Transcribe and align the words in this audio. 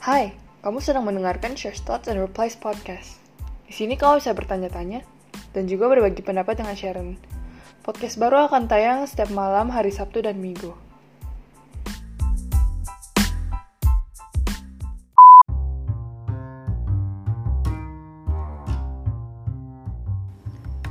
Hai, 0.00 0.32
kamu 0.64 0.80
sedang 0.80 1.04
mendengarkan 1.04 1.60
Share 1.60 1.76
Thoughts 1.76 2.08
and 2.08 2.16
Replies 2.16 2.56
podcast. 2.56 3.20
Di 3.68 3.76
sini 3.76 4.00
kau 4.00 4.16
bisa 4.16 4.32
bertanya-tanya 4.32 5.04
dan 5.52 5.68
juga 5.68 5.92
berbagi 5.92 6.24
pendapat 6.24 6.56
dengan 6.56 6.72
Sharon. 6.72 7.20
Podcast 7.84 8.16
baru 8.16 8.48
akan 8.48 8.64
tayang 8.64 9.04
setiap 9.04 9.28
malam 9.28 9.68
hari 9.68 9.92
Sabtu 9.92 10.24
dan 10.24 10.40
Minggu. 10.40 10.72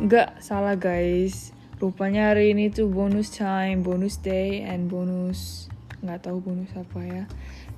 Nggak 0.06 0.38
salah 0.38 0.78
guys. 0.78 1.50
Rupanya 1.82 2.38
hari 2.38 2.54
ini 2.54 2.70
tuh 2.70 2.86
bonus 2.86 3.34
time, 3.34 3.82
bonus 3.82 4.22
day, 4.22 4.62
and 4.62 4.86
bonus 4.86 5.66
nggak 6.06 6.30
tahu 6.30 6.46
bonus 6.46 6.70
apa 6.78 7.00
ya. 7.02 7.24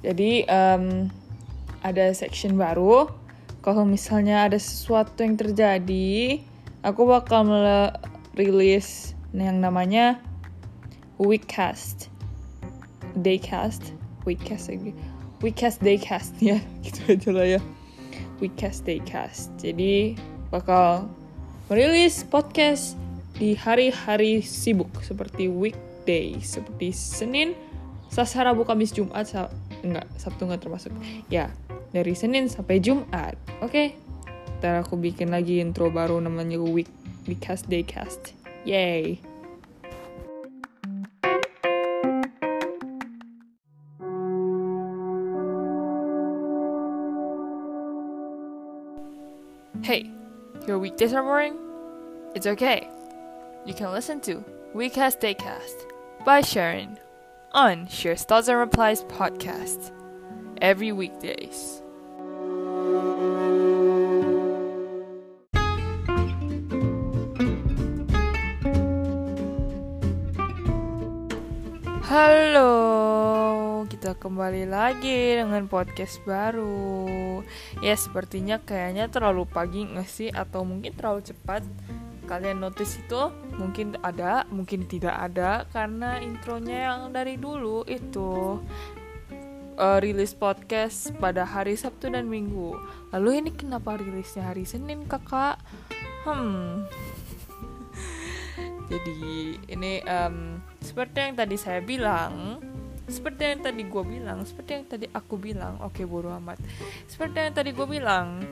Jadi 0.02 0.46
um, 0.50 1.10
ada 1.86 2.10
section 2.14 2.58
baru. 2.58 3.10
Kalau 3.62 3.86
misalnya 3.86 4.50
ada 4.50 4.58
sesuatu 4.58 5.22
yang 5.22 5.38
terjadi, 5.38 6.42
aku 6.82 7.06
bakal 7.06 7.46
rilis 8.34 9.14
yang 9.38 9.62
namanya 9.62 10.18
weekcast, 11.22 12.10
daycast, 13.22 13.94
weekcast 14.26 14.74
lagi, 14.74 14.92
weekcast 15.46 15.78
daycast 15.86 16.34
ya, 16.50 16.58
gitu 16.82 17.14
aja 17.14 17.30
lah 17.30 17.46
ya. 17.46 17.62
Weekcast 18.42 18.90
daycast. 18.90 19.54
Jadi 19.62 20.18
bakal 20.50 21.06
merilis 21.70 22.26
podcast 22.26 22.98
di 23.38 23.54
hari-hari 23.54 24.42
sibuk 24.42 24.90
seperti 25.06 25.46
weekday, 25.46 26.42
seperti 26.42 26.90
Senin, 26.90 27.54
Selasa, 28.10 28.42
Rabu, 28.42 28.66
Kamis, 28.66 28.90
Jumat, 28.90 29.30
enggak, 29.82 30.08
Sabtu 30.18 30.48
enggak 30.48 30.66
termasuk. 30.66 30.94
Ya, 31.28 31.52
dari 31.92 32.16
Senin 32.16 32.48
sampai 32.48 32.80
Jumat. 32.80 33.36
Oke. 33.60 33.70
Okay? 33.70 33.88
Ntar 34.62 34.86
aku 34.86 34.94
bikin 34.94 35.34
lagi 35.34 35.58
intro 35.58 35.90
baru 35.90 36.22
namanya 36.22 36.62
Week 36.62 36.90
Weekcast 37.26 37.66
Daycast. 37.66 38.38
Yay. 38.66 39.18
Hey, 49.82 50.14
your 50.70 50.78
weekdays 50.78 51.12
are 51.14 51.26
boring? 51.26 51.58
It's 52.38 52.46
okay. 52.46 52.88
You 53.66 53.74
can 53.74 53.92
listen 53.92 54.22
to 54.30 54.46
Weekcast 54.78 55.18
Daycast 55.20 55.90
by 56.24 56.42
Sharon 56.42 57.02
on 57.54 57.88
Share's 57.92 58.24
Thoughts 58.24 58.48
and 58.48 58.60
Replies 58.60 59.04
podcast 59.12 59.92
every 60.64 60.96
weekdays. 60.96 61.84
Halo, 72.12 73.88
kita 73.88 74.16
kembali 74.20 74.68
lagi 74.68 75.40
dengan 75.40 75.68
podcast 75.68 76.20
baru. 76.28 77.40
Ya, 77.80 77.96
sepertinya 77.96 78.60
kayaknya 78.60 79.08
terlalu 79.08 79.48
pagi 79.48 79.88
nggak 79.88 80.08
sih? 80.08 80.28
Atau 80.32 80.68
mungkin 80.68 80.92
terlalu 80.96 81.24
cepat? 81.24 81.64
Kalian 82.28 82.64
notice 82.64 83.00
itu? 83.00 83.32
Mungkin 83.62 84.02
ada, 84.02 84.50
mungkin 84.50 84.90
tidak 84.90 85.14
ada, 85.14 85.70
karena 85.70 86.18
intronya 86.18 86.90
yang 86.90 87.14
dari 87.14 87.38
dulu 87.38 87.86
itu 87.86 88.58
uh, 89.78 89.98
rilis 90.02 90.34
podcast 90.34 91.14
pada 91.22 91.46
hari 91.46 91.78
Sabtu 91.78 92.10
dan 92.10 92.26
Minggu. 92.26 92.74
Lalu 93.14 93.46
ini 93.46 93.50
kenapa 93.54 94.02
rilisnya 94.02 94.50
hari 94.50 94.66
Senin, 94.66 95.06
kakak? 95.06 95.62
Hmm. 96.26 96.90
Jadi 98.92 99.56
ini 99.70 100.02
um, 100.04 100.60
seperti 100.82 101.18
yang 101.30 101.34
tadi 101.38 101.56
saya 101.56 101.80
bilang, 101.80 102.60
seperti 103.08 103.42
yang 103.44 103.62
tadi 103.64 103.82
gue 103.88 104.04
bilang, 104.04 104.40
seperti 104.44 104.72
yang 104.78 104.86
tadi 104.88 105.06
aku 105.12 105.36
bilang, 105.40 105.80
oke 105.80 105.96
okay, 106.00 106.06
bodo 106.08 106.32
amat. 106.38 106.60
Seperti 107.08 107.38
yang 107.40 107.54
tadi 107.56 107.70
gue 107.72 107.88
bilang, 107.88 108.44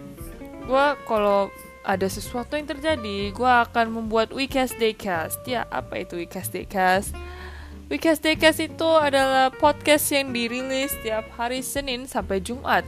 gue 0.68 0.86
kalau 1.08 1.52
ada 1.84 2.08
sesuatu 2.12 2.60
yang 2.60 2.68
terjadi, 2.68 3.32
gue 3.32 3.52
akan 3.70 3.92
membuat 3.92 4.36
Weekcast 4.36 4.76
Daycast. 4.78 5.42
Ya, 5.48 5.64
apa 5.72 6.04
itu 6.04 6.20
Weekcast 6.20 6.52
Daycast? 6.52 7.16
Weekcast 7.90 8.22
Daycast 8.22 8.60
itu 8.62 8.90
adalah 9.00 9.50
podcast 9.50 10.12
yang 10.14 10.30
dirilis 10.30 10.94
setiap 10.94 11.26
hari 11.34 11.66
Senin 11.66 12.06
sampai 12.06 12.44
Jumat. 12.44 12.86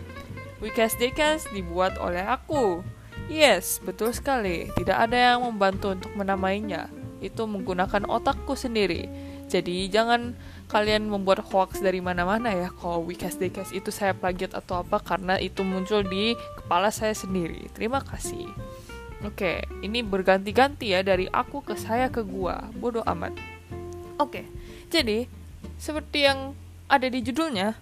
Weekcast 0.62 1.02
Daycast 1.02 1.50
dibuat 1.56 1.98
oleh 1.98 2.22
aku. 2.22 2.86
Yes, 3.32 3.80
betul 3.82 4.14
sekali. 4.14 4.70
Tidak 4.78 4.94
ada 4.94 5.34
yang 5.34 5.48
membantu 5.48 5.96
untuk 5.96 6.12
menamainya 6.14 6.92
itu 7.22 7.46
menggunakan 7.46 8.04
otakku 8.10 8.58
sendiri. 8.58 9.08
Jadi 9.48 9.88
jangan 9.88 10.34
kalian 10.72 11.12
membuat 11.12 11.44
hoax 11.52 11.84
dari 11.84 12.00
mana-mana 12.00 12.50
ya 12.56 12.70
kalau 12.72 13.04
Weekcast 13.04 13.38
Daycast 13.38 13.76
itu 13.76 13.92
saya 13.92 14.16
plagiat 14.16 14.56
atau 14.56 14.80
apa 14.82 15.04
karena 15.04 15.36
itu 15.38 15.62
muncul 15.62 16.02
di 16.08 16.34
kepala 16.62 16.90
saya 16.90 17.12
sendiri. 17.12 17.68
Terima 17.76 18.00
kasih. 18.00 18.48
Oke, 19.22 19.70
ini 19.86 20.02
berganti-ganti 20.02 20.98
ya 20.98 21.06
dari 21.06 21.30
aku 21.30 21.62
ke 21.62 21.78
saya 21.78 22.10
ke 22.10 22.26
gua. 22.26 22.74
Bodoh 22.74 23.06
amat. 23.06 23.38
Oke. 24.18 24.50
Jadi, 24.90 25.30
seperti 25.78 26.26
yang 26.26 26.58
ada 26.90 27.06
di 27.06 27.22
judulnya, 27.22 27.78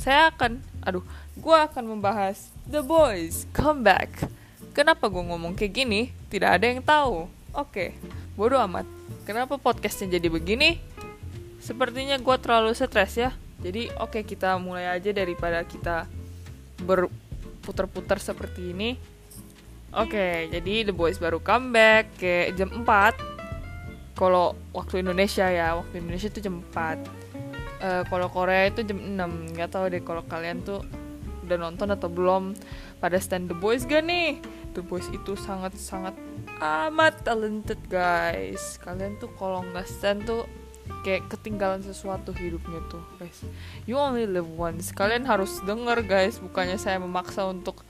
saya 0.00 0.32
akan 0.32 0.64
aduh, 0.80 1.04
gua 1.36 1.68
akan 1.68 1.96
membahas 1.96 2.48
The 2.64 2.80
Boys 2.80 3.44
Come 3.52 3.84
Back. 3.84 4.30
Kenapa 4.70 5.10
gue 5.10 5.20
ngomong 5.20 5.58
kayak 5.58 5.74
gini? 5.82 6.14
Tidak 6.30 6.46
ada 6.46 6.62
yang 6.62 6.80
tahu. 6.80 7.26
Oke, 7.50 7.98
bodoh 8.38 8.62
amat. 8.62 8.86
Kenapa 9.26 9.58
podcastnya 9.58 10.16
jadi 10.16 10.30
begini? 10.30 10.78
Sepertinya 11.58 12.16
gue 12.16 12.36
terlalu 12.38 12.70
stres 12.72 13.18
ya. 13.18 13.34
Jadi 13.60 13.90
oke 13.98 14.16
okay, 14.16 14.22
kita 14.22 14.56
mulai 14.56 14.88
aja 14.88 15.10
daripada 15.12 15.60
kita 15.66 16.06
berputar-putar 16.86 18.22
seperti 18.22 18.72
ini. 18.72 18.96
Oke, 19.90 20.14
okay, 20.14 20.36
jadi 20.54 20.86
The 20.86 20.94
Boys 20.94 21.18
baru 21.18 21.42
comeback 21.42 22.14
ke 22.14 22.54
jam 22.54 22.70
4. 22.70 22.86
Kalau 24.14 24.54
waktu 24.70 25.02
Indonesia 25.02 25.50
ya, 25.50 25.74
waktu 25.74 25.98
Indonesia 25.98 26.30
itu 26.30 26.38
jam 26.38 26.62
4. 26.62 26.70
Uh, 26.70 26.94
eh, 27.82 28.02
kalau 28.06 28.28
Korea 28.30 28.70
itu 28.70 28.86
jam 28.86 29.02
6. 29.02 29.58
Gak 29.58 29.74
tau 29.74 29.90
deh 29.90 29.98
kalau 29.98 30.22
kalian 30.30 30.62
tuh 30.62 30.86
udah 31.42 31.58
nonton 31.58 31.90
atau 31.90 32.06
belum 32.06 32.54
pada 33.02 33.18
stand 33.18 33.50
The 33.50 33.56
Boys 33.58 33.82
gak 33.82 34.06
nih? 34.06 34.38
The 34.78 34.86
Boys 34.86 35.10
itu 35.10 35.34
sangat-sangat 35.34 36.14
amat 36.60 37.24
talented 37.24 37.80
guys 37.88 38.76
kalian 38.84 39.16
tuh 39.16 39.32
kalau 39.40 39.64
nggak 39.72 39.88
stand 39.88 40.28
tuh 40.28 40.44
kayak 41.00 41.24
ketinggalan 41.32 41.80
sesuatu 41.80 42.36
hidupnya 42.36 42.84
tuh 42.92 43.00
guys 43.16 43.40
you 43.88 43.96
only 43.96 44.28
live 44.28 44.48
once 44.60 44.92
kalian 44.92 45.24
harus 45.24 45.56
denger 45.64 46.04
guys 46.04 46.36
bukannya 46.36 46.76
saya 46.76 47.00
memaksa 47.00 47.48
untuk 47.48 47.80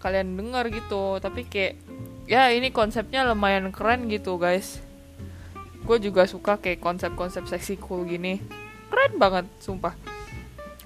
kalian 0.00 0.34
denger 0.34 0.72
gitu. 0.72 1.20
Tapi 1.20 1.46
kayak 1.46 1.78
ya 2.26 2.50
ini 2.50 2.72
konsepnya 2.74 3.22
lumayan 3.28 3.70
keren 3.70 4.08
gitu 4.08 4.40
guys. 4.40 4.80
Gue 5.86 6.00
juga 6.00 6.26
suka 6.26 6.56
kayak 6.58 6.82
konsep-konsep 6.82 7.46
seksi 7.46 7.78
cool 7.78 8.08
gini. 8.08 8.40
Keren 8.88 9.20
banget 9.20 9.46
sumpah. 9.62 9.94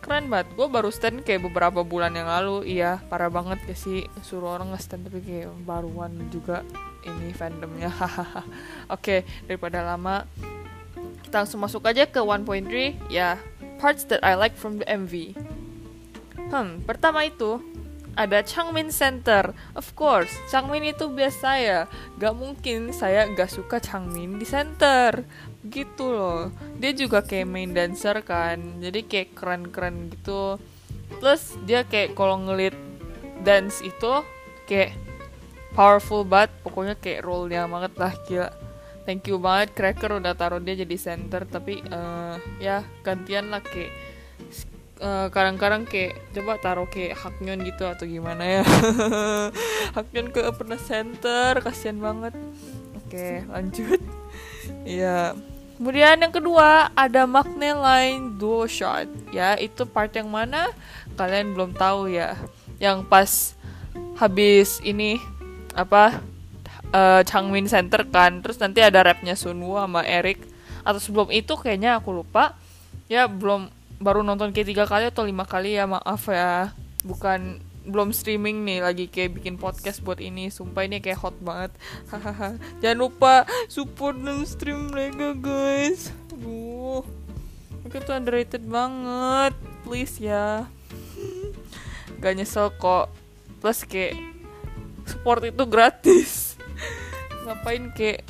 Keren 0.04 0.28
banget. 0.28 0.52
Gue 0.58 0.68
baru 0.68 0.92
stand 0.92 1.24
kayak 1.24 1.46
beberapa 1.46 1.80
bulan 1.86 2.12
yang 2.12 2.28
lalu. 2.28 2.66
Iya 2.68 3.00
parah 3.08 3.32
banget 3.32 3.62
ya 3.64 3.76
sih? 3.78 4.04
Suruh 4.20 4.58
orang 4.60 4.74
nge-stand 4.76 5.08
tapi 5.08 5.24
kayak 5.24 5.54
baruan 5.64 6.12
juga 6.28 6.60
ini 7.06 7.32
fandomnya. 7.32 7.88
Hahaha. 8.00 8.44
Oke 8.92 9.24
daripada 9.48 9.80
lama 9.80 10.28
kita 11.34 11.42
langsung 11.42 11.66
masuk 11.66 11.82
aja 11.90 12.06
ke 12.06 12.22
1.3 12.22 13.10
ya 13.10 13.34
parts 13.82 14.06
that 14.06 14.22
I 14.22 14.38
like 14.38 14.54
from 14.54 14.78
the 14.78 14.86
MV 14.86 15.34
hmm 16.46 16.86
pertama 16.86 17.26
itu 17.26 17.58
ada 18.14 18.42
Changmin 18.42 18.90
Center. 18.90 19.52
Of 19.74 19.94
course, 19.98 20.30
Changmin 20.50 20.90
itu 20.90 21.10
biasa 21.10 21.48
ya. 21.60 21.80
Gak 22.18 22.34
mungkin 22.34 22.90
saya 22.94 23.28
gak 23.30 23.50
suka 23.50 23.78
Changmin 23.78 24.38
di 24.38 24.46
center. 24.46 25.26
Gitu 25.66 26.06
loh. 26.10 26.50
Dia 26.78 26.94
juga 26.94 27.22
kayak 27.22 27.48
main 27.50 27.70
dancer 27.74 28.22
kan. 28.22 28.80
Jadi 28.80 29.06
kayak 29.06 29.34
keren-keren 29.36 30.10
gitu. 30.10 30.58
Plus 31.20 31.54
dia 31.68 31.86
kayak 31.86 32.16
kalau 32.18 32.40
ngelit 32.42 32.74
dance 33.42 33.82
itu 33.84 34.22
kayak 34.66 34.94
powerful 35.74 36.22
banget. 36.22 36.50
Pokoknya 36.62 36.94
kayak 36.98 37.22
role-nya 37.22 37.66
banget 37.66 37.92
lah 37.98 38.14
gila. 38.26 38.50
Thank 39.04 39.28
you 39.28 39.36
banget 39.36 39.76
Cracker 39.76 40.16
udah 40.16 40.32
taruh 40.32 40.64
dia 40.64 40.80
jadi 40.80 40.96
center 40.96 41.44
tapi 41.44 41.84
uh, 41.92 42.40
ya 42.56 42.80
gantian 43.04 43.52
lah 43.52 43.60
kayak 43.60 43.92
eh, 45.04 45.26
kadang-kadang 45.28 45.84
kayak 45.84 46.16
coba 46.32 46.56
taruh 46.56 46.88
kayak 46.88 47.20
Haknyon 47.20 47.60
gitu 47.68 47.84
atau 47.84 48.08
gimana 48.08 48.60
ya. 48.60 48.62
Haknyon 49.96 50.32
ke 50.32 50.40
pernah 50.56 50.80
center 50.80 51.60
kasihan 51.60 52.00
banget. 52.00 52.32
Oke 52.96 53.44
lanjut. 53.52 54.00
Ya 54.84 55.36
Kemudian 55.74 56.22
yang 56.22 56.30
kedua 56.30 56.88
ada 56.94 57.26
Magne 57.26 57.74
Line 57.74 58.38
Duo 58.38 58.62
Shot. 58.70 59.10
Ya 59.34 59.58
itu 59.58 59.82
part 59.82 60.14
yang 60.14 60.30
mana? 60.30 60.70
Kalian 61.18 61.50
belum 61.50 61.74
tahu 61.74 62.14
ya. 62.14 62.38
Yang 62.78 62.98
pas 63.10 63.30
habis 64.14 64.78
ini 64.86 65.18
apa 65.74 66.22
uh, 66.94 67.26
Changmin 67.26 67.66
Center 67.66 68.06
kan 68.06 68.38
terus 68.38 68.62
nanti 68.62 68.78
ada 68.78 69.02
rapnya 69.02 69.34
Sunwoo 69.34 69.82
sama 69.82 70.06
Eric. 70.06 70.46
Atau 70.86 71.02
sebelum 71.02 71.34
itu 71.34 71.58
kayaknya 71.58 71.98
aku 71.98 72.14
lupa. 72.22 72.54
Ya 73.10 73.26
belum 73.26 73.66
baru 74.02 74.26
nonton 74.26 74.50
kayak 74.50 74.68
tiga 74.70 74.84
kali 74.86 75.10
atau 75.10 75.26
lima 75.26 75.44
kali 75.46 75.78
ya 75.78 75.84
maaf 75.86 76.26
ya. 76.30 76.72
Bukan 77.04 77.60
belum 77.84 78.16
streaming 78.16 78.64
nih 78.64 78.80
lagi 78.80 79.04
kayak 79.12 79.36
bikin 79.36 79.60
podcast 79.60 80.00
buat 80.00 80.18
ini. 80.18 80.48
Sumpah 80.48 80.88
ini 80.88 80.98
kayak 81.04 81.20
hot 81.20 81.36
banget. 81.44 81.76
Hahaha. 82.08 82.56
Jangan 82.80 82.98
lupa 82.98 83.44
support 83.68 84.16
dan 84.16 84.42
stream 84.48 84.90
mereka 84.90 85.36
guys. 85.36 86.10
Aduh. 86.32 87.04
Mereka 87.84 88.00
tuh 88.08 88.16
underrated 88.16 88.64
banget. 88.64 89.52
Please 89.84 90.16
ya. 90.16 90.64
Gak 92.24 92.34
nyesel 92.40 92.72
kok. 92.80 93.12
Plus 93.60 93.84
kayak 93.84 94.16
support 95.04 95.44
itu 95.44 95.64
gratis. 95.68 96.56
Ngapain 97.44 97.92
kayak 97.92 98.24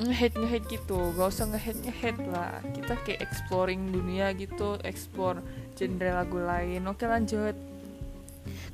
ngehead 0.00 0.32
ngehead 0.38 0.64
gitu. 0.70 0.98
Gak 1.18 1.28
usah 1.28 1.46
ngehead 1.52 1.78
ngehead 1.84 2.16
lah. 2.32 2.62
Kita 2.72 2.94
kayak 3.04 3.20
exploring 3.20 3.92
dunia 3.92 4.32
gitu 4.32 4.80
explore 4.86 5.44
genre 5.76 6.10
lagu 6.12 6.38
lain. 6.40 6.86
Oke 6.88 7.04
lanjut. 7.04 7.56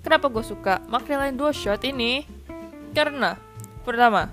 Kenapa 0.00 0.31
gue 0.31 0.44
suka 0.47 0.81
Line 0.88 1.37
Duo 1.37 1.50
Shot 1.53 1.85
ini? 1.85 2.25
Karena 2.94 3.37
pertama, 3.85 4.32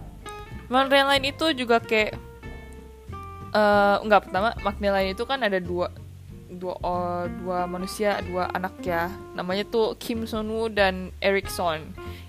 Line 0.69 1.25
itu 1.25 1.51
juga 1.51 1.81
kayak 1.83 2.15
uh, 3.51 3.99
enggak 3.99 4.29
pertama 4.29 4.55
Line 4.79 5.11
itu 5.11 5.23
kan 5.27 5.43
ada 5.43 5.59
dua 5.59 5.91
dua 6.47 6.75
uh, 6.79 7.25
dua 7.27 7.67
manusia 7.67 8.21
dua 8.23 8.47
anak 8.55 8.79
ya. 8.85 9.11
Namanya 9.35 9.67
tuh 9.67 9.99
Kim 9.99 10.23
Sun 10.23 10.47
Woo 10.47 10.71
dan 10.71 11.11
Eric 11.19 11.51
Son. 11.51 11.81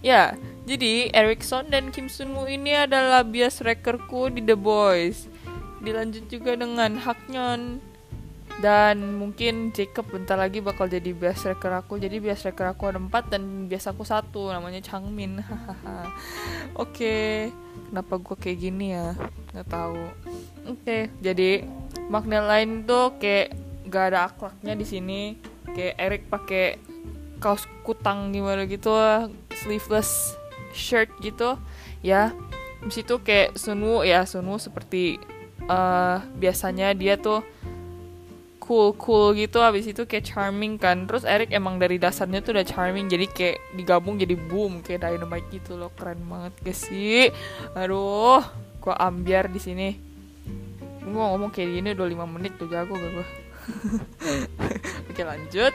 Ya 0.03 0.35
jadi 0.67 1.15
Eric 1.15 1.47
Son 1.47 1.63
dan 1.71 1.95
Kim 1.95 2.11
Sun 2.11 2.35
Woo 2.35 2.51
ini 2.51 2.75
adalah 2.75 3.23
bias 3.23 3.63
rekerku 3.63 4.35
di 4.35 4.43
The 4.43 4.59
Boys. 4.59 5.31
Dilanjut 5.79 6.27
juga 6.27 6.59
dengan 6.59 6.99
Haknyeon 6.99 7.79
dan 8.59 9.15
mungkin 9.15 9.71
Jacob 9.71 10.11
bentar 10.11 10.35
lagi 10.35 10.59
bakal 10.59 10.91
jadi 10.91 11.15
best 11.15 11.47
striker 11.47 11.71
aku. 11.71 12.03
Jadi 12.03 12.19
best 12.19 12.43
striker 12.43 12.75
aku 12.75 12.91
ada 12.91 12.99
empat 12.99 13.31
dan 13.31 13.71
biasa 13.71 13.95
aku 13.95 14.03
satu. 14.03 14.51
Namanya 14.51 14.83
Changmin 14.83 15.39
oke. 15.47 15.55
Okay. 16.75 17.55
kenapa 17.87 18.19
gue 18.19 18.35
kayak 18.35 18.59
gini 18.59 18.87
ya? 18.91 19.15
Nggak 19.55 19.71
tahu. 19.71 20.03
Oke. 20.67 20.83
Okay. 20.83 21.03
jadi 21.23 21.63
makna 22.11 22.43
lain 22.43 22.83
tuh 22.83 23.15
kayak 23.23 23.55
gak 23.87 24.05
ada 24.11 24.35
akhlaknya 24.35 24.75
di 24.75 24.83
sini. 24.83 25.39
Kayak 25.71 25.95
Eric 25.95 26.23
pakai 26.27 26.67
kaos 27.39 27.71
kutang 27.87 28.35
gimana 28.35 28.67
gitu 28.67 28.91
sleeveless 29.53 30.35
shirt 30.77 31.11
gitu 31.25 31.57
ya. 32.05 32.31
Di 32.85 32.93
situ 32.93 33.19
kayak 33.25 33.57
Sunwoo 33.57 34.05
ya 34.05 34.29
Sunwoo 34.29 34.61
seperti 34.61 35.19
uh, 35.67 36.21
biasanya 36.37 36.93
dia 36.93 37.17
tuh 37.17 37.41
cool 38.61 38.93
cool 39.01 39.33
gitu. 39.35 39.59
Habis 39.65 39.89
itu 39.91 40.05
kayak 40.05 40.29
charming 40.29 40.77
kan. 40.77 41.09
Terus 41.09 41.25
Eric 41.25 41.51
emang 41.57 41.81
dari 41.81 41.97
dasarnya 41.97 42.45
tuh 42.45 42.61
udah 42.61 42.67
charming 42.67 43.09
jadi 43.09 43.27
kayak 43.31 43.59
digabung 43.75 44.21
jadi 44.21 44.37
boom 44.37 44.85
kayak 44.85 45.09
dynamite 45.09 45.49
gitu 45.51 45.81
loh. 45.81 45.91
Keren 45.97 46.21
banget 46.29 46.55
guys 46.63 46.85
sih? 46.85 47.33
Aduh 47.75 48.45
gua 48.79 48.95
ambiar 49.01 49.49
di 49.51 49.59
sini. 49.59 49.89
Gua 51.07 51.33
ngomong 51.35 51.55
kayak 51.55 51.71
gini 51.81 51.89
udah 51.95 52.07
5 52.29 52.35
menit 52.39 52.53
tuh 52.59 52.69
jago 52.69 52.95
gak 52.95 53.13
gua? 53.15 53.27
Oke 55.11 55.23
lanjut. 55.23 55.75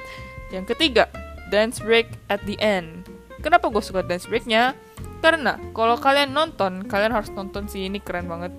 Yang 0.51 0.75
ketiga 0.75 1.07
dance 1.51 1.83
break 1.83 2.07
at 2.31 2.39
the 2.47 2.55
end. 2.63 3.03
Kenapa 3.43 3.67
gue 3.67 3.83
suka 3.83 4.01
dance 4.01 4.25
breaknya 4.25 4.77
karena 5.21 5.57
kalau 5.71 5.95
kalian 6.01 6.33
nonton 6.33 6.85
kalian 6.89 7.13
harus 7.13 7.29
nonton 7.31 7.69
sih 7.69 7.87
ini 7.87 8.01
keren 8.01 8.27
banget. 8.27 8.53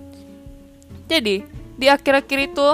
Jadi 1.11 1.43
di 1.77 1.87
akhir-akhir 1.91 2.39
itu 2.55 2.67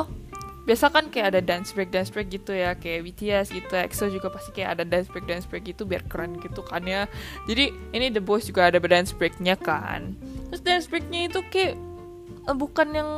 biasa 0.70 0.94
kan 0.94 1.10
kayak 1.10 1.34
ada 1.34 1.42
dance 1.42 1.74
break 1.74 1.90
dance 1.90 2.14
break 2.14 2.30
gitu 2.30 2.54
ya 2.54 2.78
kayak 2.78 3.10
BTS 3.10 3.58
gitu 3.58 3.74
EXO 3.74 4.06
juga 4.14 4.30
pasti 4.30 4.54
kayak 4.54 4.78
ada 4.78 4.84
dance 4.86 5.10
break 5.10 5.26
dance 5.26 5.50
break 5.50 5.66
gitu 5.66 5.82
biar 5.82 6.06
keren 6.06 6.38
gitu 6.38 6.62
kan 6.62 6.86
ya. 6.86 7.10
Jadi 7.50 7.74
ini 7.90 8.14
The 8.14 8.22
Boys 8.22 8.46
juga 8.46 8.70
ada 8.70 8.78
dance 8.78 9.10
breaknya 9.10 9.58
kan. 9.58 10.14
Terus 10.54 10.62
dance 10.62 10.86
breaknya 10.86 11.26
itu 11.26 11.42
kayak 11.50 11.74
uh, 12.46 12.54
bukan 12.54 12.94
yang 12.94 13.10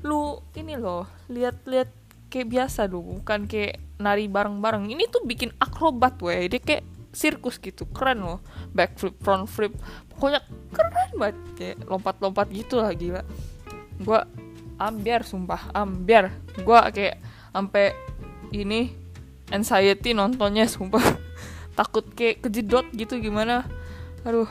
lu 0.00 0.40
ini 0.56 0.80
loh 0.80 1.04
lihat-lihat 1.28 1.92
kayak 2.32 2.48
biasa 2.48 2.88
dulu 2.88 3.20
bukan 3.20 3.44
kayak 3.44 3.84
nari 4.00 4.24
bareng-bareng. 4.24 4.88
Ini 4.88 5.04
tuh 5.12 5.28
bikin 5.28 5.52
akrobat 5.60 6.16
weh. 6.24 6.48
Dia 6.48 6.60
kayak 6.60 6.84
sirkus 7.12 7.60
gitu 7.60 7.84
keren 7.92 8.24
loh. 8.24 8.40
Backflip 8.72 9.20
front 9.20 9.44
flip 9.44 9.76
pokoknya 10.14 10.40
keren 10.70 11.12
banget 11.18 11.38
kayak 11.58 11.76
lompat-lompat 11.86 12.46
gitu 12.54 12.80
lah 12.80 12.94
gila. 12.94 13.22
Gua 14.02 14.26
ambiar 14.78 15.22
sumpah 15.22 15.70
ambiar. 15.74 16.34
Gue 16.58 16.78
kayak 16.90 17.16
sampai 17.54 17.94
ini 18.50 18.90
anxiety 19.50 20.14
nontonnya 20.14 20.66
sumpah. 20.66 21.02
Takut 21.78 22.06
kayak 22.14 22.46
kejedot 22.46 22.86
gitu 22.94 23.18
gimana? 23.18 23.66
Aduh. 24.26 24.48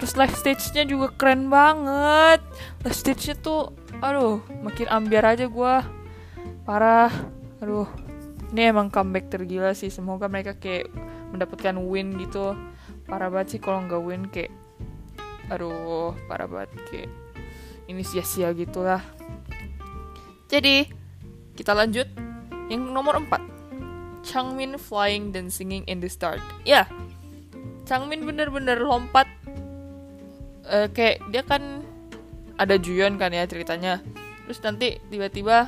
Terus 0.00 0.16
live 0.16 0.36
stage-nya 0.36 0.88
juga 0.88 1.12
keren 1.12 1.52
banget. 1.52 2.40
Live 2.84 2.96
stage-nya 2.96 3.36
tuh 3.36 3.76
aduh 4.00 4.40
makin 4.64 4.88
ambiar 4.88 5.36
aja 5.36 5.48
gue 5.48 5.74
parah. 6.64 7.12
Aduh. 7.60 7.88
Ini 8.50 8.74
emang 8.74 8.90
comeback 8.90 9.30
tergila 9.30 9.76
sih. 9.76 9.92
Semoga 9.92 10.26
mereka 10.26 10.56
kayak 10.56 10.90
mendapatkan 11.30 11.78
win 11.78 12.18
gitu 12.18 12.58
parah 13.10 13.26
banget 13.26 13.58
sih 13.58 13.60
kalau 13.60 13.82
nggak 13.82 14.02
win 14.06 14.22
kayak 14.30 14.54
aduh 15.50 16.14
parah 16.30 16.46
banget 16.46 16.70
kayak 16.86 17.10
ini 17.90 18.06
sia-sia 18.06 18.54
gitulah. 18.54 19.02
Jadi 20.46 20.86
kita 21.58 21.74
lanjut. 21.74 22.06
Yang 22.70 22.86
nomor 22.94 23.18
4 23.18 24.22
Changmin 24.22 24.78
flying 24.78 25.34
dan 25.34 25.50
singing 25.50 25.82
in 25.90 25.98
the 25.98 26.06
start. 26.06 26.38
Ya 26.62 26.86
Changmin 27.82 28.22
bener-bener 28.22 28.78
lompat. 28.78 29.26
Uh, 30.70 30.86
kayak 30.94 31.18
dia 31.34 31.42
kan 31.42 31.82
ada 32.54 32.78
Juyeon 32.78 33.18
kan 33.18 33.34
ya 33.34 33.42
ceritanya. 33.50 33.98
Terus 34.46 34.62
nanti 34.62 35.02
tiba-tiba 35.10 35.66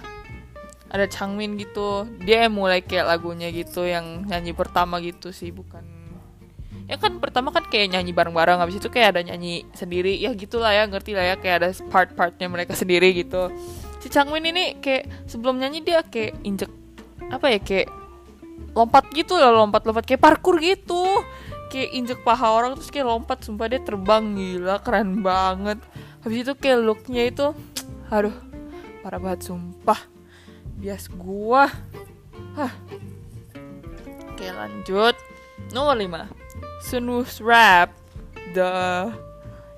ada 0.95 1.11
Changmin 1.11 1.59
gitu. 1.59 2.07
Dia 2.23 2.47
mulai 2.47 2.87
kayak 2.87 3.19
lagunya 3.19 3.51
gitu 3.51 3.83
yang 3.83 4.31
nyanyi 4.31 4.55
pertama 4.55 5.03
gitu 5.03 5.35
sih 5.35 5.51
bukan 5.51 6.02
ya 6.93 7.01
kan 7.01 7.17
pertama 7.17 7.49
kan 7.49 7.65
kayak 7.65 7.97
nyanyi 7.97 8.13
bareng-bareng 8.13 8.61
habis 8.61 8.77
itu 8.77 8.93
kayak 8.93 9.17
ada 9.17 9.33
nyanyi 9.33 9.65
sendiri. 9.73 10.13
Ya 10.21 10.37
gitulah 10.37 10.77
ya 10.77 10.85
ngerti 10.85 11.17
lah 11.17 11.25
ya 11.33 11.37
kayak 11.41 11.57
ada 11.65 11.69
part-partnya 11.89 12.53
mereka 12.53 12.77
sendiri 12.77 13.17
gitu. 13.17 13.49
Si 14.05 14.13
Changmin 14.13 14.45
ini 14.45 14.77
kayak 14.77 15.25
sebelum 15.25 15.57
nyanyi 15.57 15.81
dia 15.81 16.05
kayak 16.05 16.37
injek 16.45 16.69
apa 17.33 17.49
ya 17.49 17.65
kayak 17.65 17.89
lompat 18.77 19.09
gitu 19.17 19.41
lah 19.41 19.57
lompat-lompat. 19.57 20.05
Kayak 20.05 20.21
parkur 20.21 20.61
gitu. 20.61 21.01
Kayak 21.73 21.91
injek 21.97 22.21
paha 22.21 22.53
orang 22.53 22.77
terus 22.77 22.93
kayak 22.93 23.09
lompat. 23.09 23.41
Sumpah 23.41 23.73
dia 23.73 23.81
terbang 23.81 24.37
gila 24.37 24.77
keren 24.85 25.25
banget. 25.25 25.81
Habis 26.21 26.45
itu 26.45 26.53
kayak 26.61 26.85
looknya 26.85 27.25
itu 27.25 27.57
aduh 28.13 28.37
parah 29.01 29.17
banget 29.17 29.49
sumpah. 29.49 29.97
Bias 30.77 31.09
gua. 31.09 31.73
Hah. 32.53 32.73
Oke 34.29 34.45
lanjut. 34.53 35.17
Nomor 35.73 35.97
5 35.97 36.42
Sunwoo's 36.83 37.39
rap, 37.39 37.95
the 38.59 39.15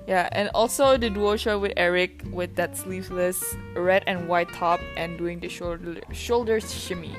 yeah, 0.09 0.25
and 0.33 0.49
also 0.57 0.97
the 0.97 1.13
duo 1.13 1.37
show 1.37 1.61
with 1.61 1.77
Eric 1.77 2.25
with 2.33 2.57
that 2.57 2.73
sleeveless 2.73 3.39
red 3.77 4.01
and 4.09 4.25
white 4.25 4.49
top 4.57 4.81
and 4.97 5.17
doing 5.21 5.37
the 5.37 5.49
shoulder 5.49 6.01
shoulders 6.09 6.65
shimmy. 6.73 7.13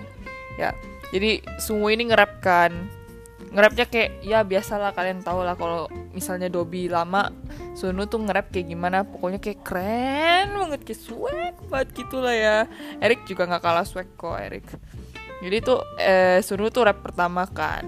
Ya, 0.58 0.74
jadi 1.14 1.38
semua 1.62 1.94
ini 1.94 2.10
ngerap 2.10 2.42
kan. 2.42 2.74
Ngerapnya 3.54 3.86
kayak 3.88 4.10
ya 4.26 4.42
biasalah 4.42 4.92
kalian 4.92 5.22
tau 5.22 5.40
lah 5.40 5.54
kalau 5.54 5.86
misalnya 6.12 6.50
Dobby 6.50 6.90
lama 6.90 7.30
Sunu 7.76 8.08
tuh 8.08 8.24
ngerap 8.24 8.48
kayak 8.48 8.72
gimana 8.72 9.04
pokoknya 9.04 9.36
kayak 9.36 9.60
keren 9.60 10.48
banget 10.56 10.80
kayak 10.88 11.00
swag 11.00 11.56
banget 11.68 11.88
gitu 11.92 12.24
lah 12.24 12.32
ya 12.32 12.56
Eric 13.04 13.28
juga 13.28 13.44
nggak 13.44 13.60
kalah 13.60 13.84
swag 13.84 14.08
kok 14.16 14.40
Eric 14.40 14.64
jadi 15.44 15.60
tuh 15.60 15.84
eh, 16.00 16.40
Sunu 16.40 16.72
tuh 16.72 16.88
rap 16.88 17.04
pertama 17.04 17.44
kan 17.44 17.84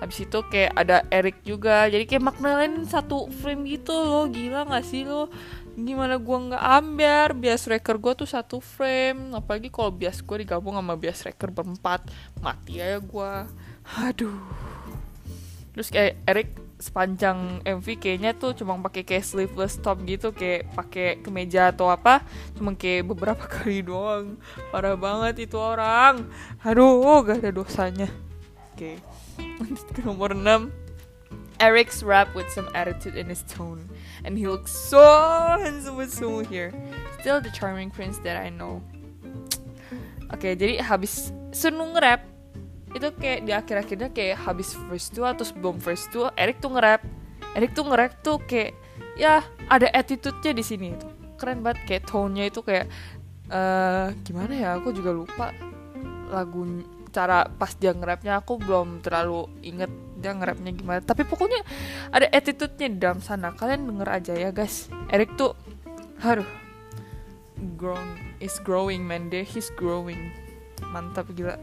habis 0.00 0.24
itu 0.24 0.38
kayak 0.48 0.72
ada 0.76 1.02
Eric 1.08 1.40
juga. 1.42 1.88
Jadi 1.88 2.04
kayak 2.04 2.24
makna 2.24 2.60
lain 2.60 2.84
satu 2.84 3.28
frame 3.40 3.64
gitu 3.68 3.92
loh. 3.92 4.24
Gila 4.28 4.68
gak 4.68 4.84
sih 4.84 5.08
lo? 5.08 5.32
Gimana 5.76 6.16
gua 6.16 6.38
nggak 6.40 6.64
ambil 6.80 7.28
bias 7.36 7.68
reker 7.68 8.00
gua 8.00 8.16
tuh 8.16 8.28
satu 8.28 8.60
frame. 8.60 9.36
Apalagi 9.36 9.68
kalau 9.68 9.92
bias 9.92 10.20
gua 10.24 10.40
digabung 10.40 10.76
sama 10.76 10.96
bias 10.96 11.24
reker 11.24 11.52
berempat. 11.52 12.08
Mati 12.40 12.80
aja 12.80 13.00
gua. 13.00 13.48
Aduh. 14.00 14.36
Terus 15.76 15.92
kayak 15.92 16.14
Eric 16.24 16.48
sepanjang 16.76 17.64
MV 17.64 17.86
kayaknya 17.96 18.36
tuh 18.36 18.52
cuma 18.52 18.76
pakai 18.84 19.04
kayak 19.04 19.24
sleeveless 19.24 19.76
top 19.80 20.00
gitu. 20.08 20.32
Kayak 20.32 20.72
pakai 20.72 21.20
kemeja 21.20 21.72
atau 21.72 21.92
apa. 21.92 22.24
Cuma 22.56 22.72
kayak 22.72 23.12
beberapa 23.12 23.44
kali 23.60 23.84
doang. 23.84 24.40
Parah 24.72 24.96
banget 24.96 25.48
itu 25.48 25.60
orang. 25.60 26.24
Aduh 26.64 27.20
gak 27.24 27.44
ada 27.44 27.52
dosanya 27.52 28.08
oke. 28.76 28.92
Okay. 28.92 28.96
nomor 30.04 30.36
6 30.36 30.68
Eric's 31.56 32.04
rap 32.04 32.28
with 32.36 32.44
some 32.52 32.68
attitude 32.76 33.16
in 33.16 33.32
his 33.32 33.40
tone. 33.48 33.88
And 34.28 34.36
he 34.36 34.44
looks 34.44 34.72
so 34.72 35.00
handsome 35.56 35.96
with 35.96 36.12
so 36.12 36.44
here 36.44 36.68
still 37.26 37.40
the 37.40 37.50
charming 37.50 37.90
prince 37.90 38.22
that 38.22 38.38
I 38.38 38.54
know. 38.54 38.84
Oke 40.30 40.46
okay, 40.46 40.52
jadi 40.54 40.78
habis 40.78 41.34
senung 41.50 41.96
rap 41.98 42.22
itu 42.94 43.08
kayak 43.18 43.40
di 43.42 43.52
akhir-akhirnya 43.52 44.14
kayak 44.14 44.38
habis 44.46 44.78
first 44.86 45.10
two 45.10 45.26
atau 45.26 45.42
sebelum 45.42 45.82
first 45.82 46.14
two 46.14 46.30
Eric 46.38 46.62
tuh 46.62 46.70
nge-rap. 46.70 47.02
Eric 47.58 47.74
tuh 47.74 47.82
nge-rap 47.82 48.12
tuh 48.22 48.38
kayak 48.46 48.78
ya 49.18 49.42
ada 49.66 49.90
attitude-nya 49.90 50.54
di 50.54 50.62
sini 50.62 50.94
itu. 50.94 51.08
Keren 51.34 51.66
banget 51.66 51.82
kayak 51.82 52.02
tone-nya 52.06 52.46
itu 52.46 52.62
kayak 52.62 52.86
uh, 53.50 54.14
gimana 54.22 54.54
ya? 54.54 54.68
Aku 54.78 54.94
juga 54.94 55.10
lupa 55.10 55.50
lagu 56.30 56.62
cara 57.16 57.48
pas 57.48 57.72
dia 57.72 57.96
nge-rapnya 57.96 58.44
aku 58.44 58.60
belum 58.60 59.00
terlalu 59.00 59.48
inget 59.64 59.88
dia 60.20 60.36
nge-rapnya 60.36 60.76
gimana. 60.76 61.00
Tapi 61.00 61.24
pokoknya 61.24 61.64
ada 62.12 62.28
attitude-nya 62.28 62.88
di 62.92 62.98
dalam 63.00 63.24
sana. 63.24 63.56
Kalian 63.56 63.88
denger 63.88 64.08
aja 64.12 64.32
ya 64.36 64.52
guys. 64.52 64.92
Eric 65.08 65.32
tuh 65.40 65.56
haruh 66.20 66.48
grown 67.80 68.36
is 68.44 68.60
growing 68.60 69.00
man. 69.08 69.32
Deh 69.32 69.48
he's 69.48 69.72
growing. 69.72 70.28
Mantap 70.92 71.32
gila. 71.32 71.56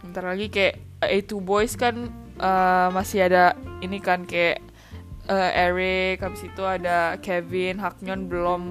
Bentar 0.00 0.24
lagi 0.24 0.48
kayak 0.48 0.80
A2 1.04 1.44
Boys 1.44 1.76
kan 1.76 2.08
uh, 2.40 2.88
masih 2.96 3.28
ada 3.28 3.52
ini 3.84 4.00
kan 4.00 4.24
kayak 4.24 4.64
uh, 5.28 5.50
Eric 5.52 6.24
habis 6.24 6.48
itu 6.48 6.62
ada 6.64 7.20
Kevin 7.20 7.76
Haknyon 7.76 8.28
belum 8.28 8.62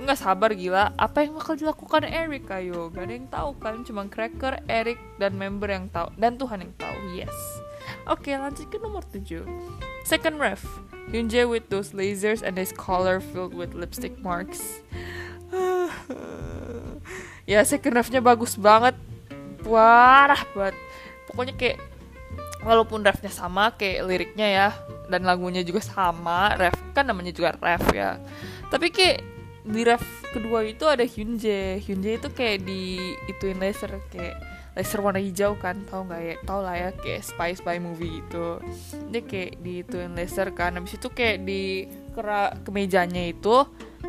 nggak 0.00 0.18
sabar 0.18 0.50
gila. 0.56 0.96
Apa 0.96 1.24
yang 1.24 1.36
bakal 1.36 1.54
dilakukan 1.56 2.08
Eric? 2.08 2.48
Ayo 2.48 2.88
gak 2.88 3.04
ada 3.08 3.14
yang 3.14 3.28
tahu 3.28 3.50
kan. 3.60 3.84
Cuma 3.84 4.08
Cracker 4.08 4.64
Eric 4.66 4.98
dan 5.20 5.36
member 5.36 5.68
yang 5.68 5.86
tahu 5.92 6.08
dan 6.16 6.40
Tuhan 6.40 6.64
yang 6.64 6.72
tahu. 6.80 6.96
Yes. 7.12 7.36
Oke 8.08 8.32
okay, 8.32 8.34
lanjut 8.38 8.66
ke 8.70 8.76
nomor 8.80 9.04
7 9.08 9.44
second 10.04 10.42
ref. 10.42 10.62
Hyunjae 11.10 11.46
with 11.46 11.66
those 11.70 11.90
lasers 11.90 12.42
and 12.42 12.58
his 12.58 12.70
collar 12.74 13.18
filled 13.18 13.54
with 13.54 13.74
lipstick 13.76 14.18
marks. 14.18 14.82
Ya 17.48 17.66
second 17.66 17.98
refnya 17.98 18.22
bagus 18.22 18.54
banget. 18.54 18.94
Parah 19.66 20.38
banget. 20.54 20.78
Pokoknya 21.26 21.54
kayak 21.58 21.82
walaupun 22.62 23.02
refnya 23.02 23.32
sama 23.32 23.74
kayak 23.74 24.06
liriknya 24.06 24.46
ya 24.46 24.68
dan 25.10 25.26
lagunya 25.26 25.66
juga 25.66 25.82
sama 25.82 26.54
ref 26.54 26.76
kan 26.94 27.10
namanya 27.10 27.34
juga 27.34 27.58
ref 27.58 27.82
ya. 27.90 28.22
Tapi 28.70 28.94
kayak 28.94 29.18
di 29.70 29.86
ref 29.86 30.02
kedua 30.34 30.66
itu 30.66 30.84
ada 30.86 31.06
Hyunjae. 31.06 31.78
Hyunjae 31.80 32.18
itu 32.18 32.28
kayak 32.30 32.66
di 32.66 32.98
ituin 33.30 33.58
laser 33.62 34.02
kayak 34.10 34.36
laser 34.74 35.02
warna 35.02 35.18
hijau 35.18 35.58
kan 35.58 35.82
tau 35.86 36.06
nggak 36.06 36.20
ya? 36.22 36.36
Tau 36.46 36.60
lah 36.62 36.74
ya 36.76 36.90
kayak 36.94 37.22
Spy 37.22 37.50
Spy 37.58 37.76
movie 37.78 38.22
itu. 38.22 38.46
Dia 39.10 39.22
kayak 39.22 39.62
di 39.62 39.72
ituin 39.86 40.12
laser 40.18 40.50
kan. 40.54 40.74
Habis 40.78 40.98
itu 40.98 41.08
kayak 41.10 41.46
di 41.46 41.86
kera 42.14 42.54
kemejanya 42.66 43.30
itu 43.30 43.66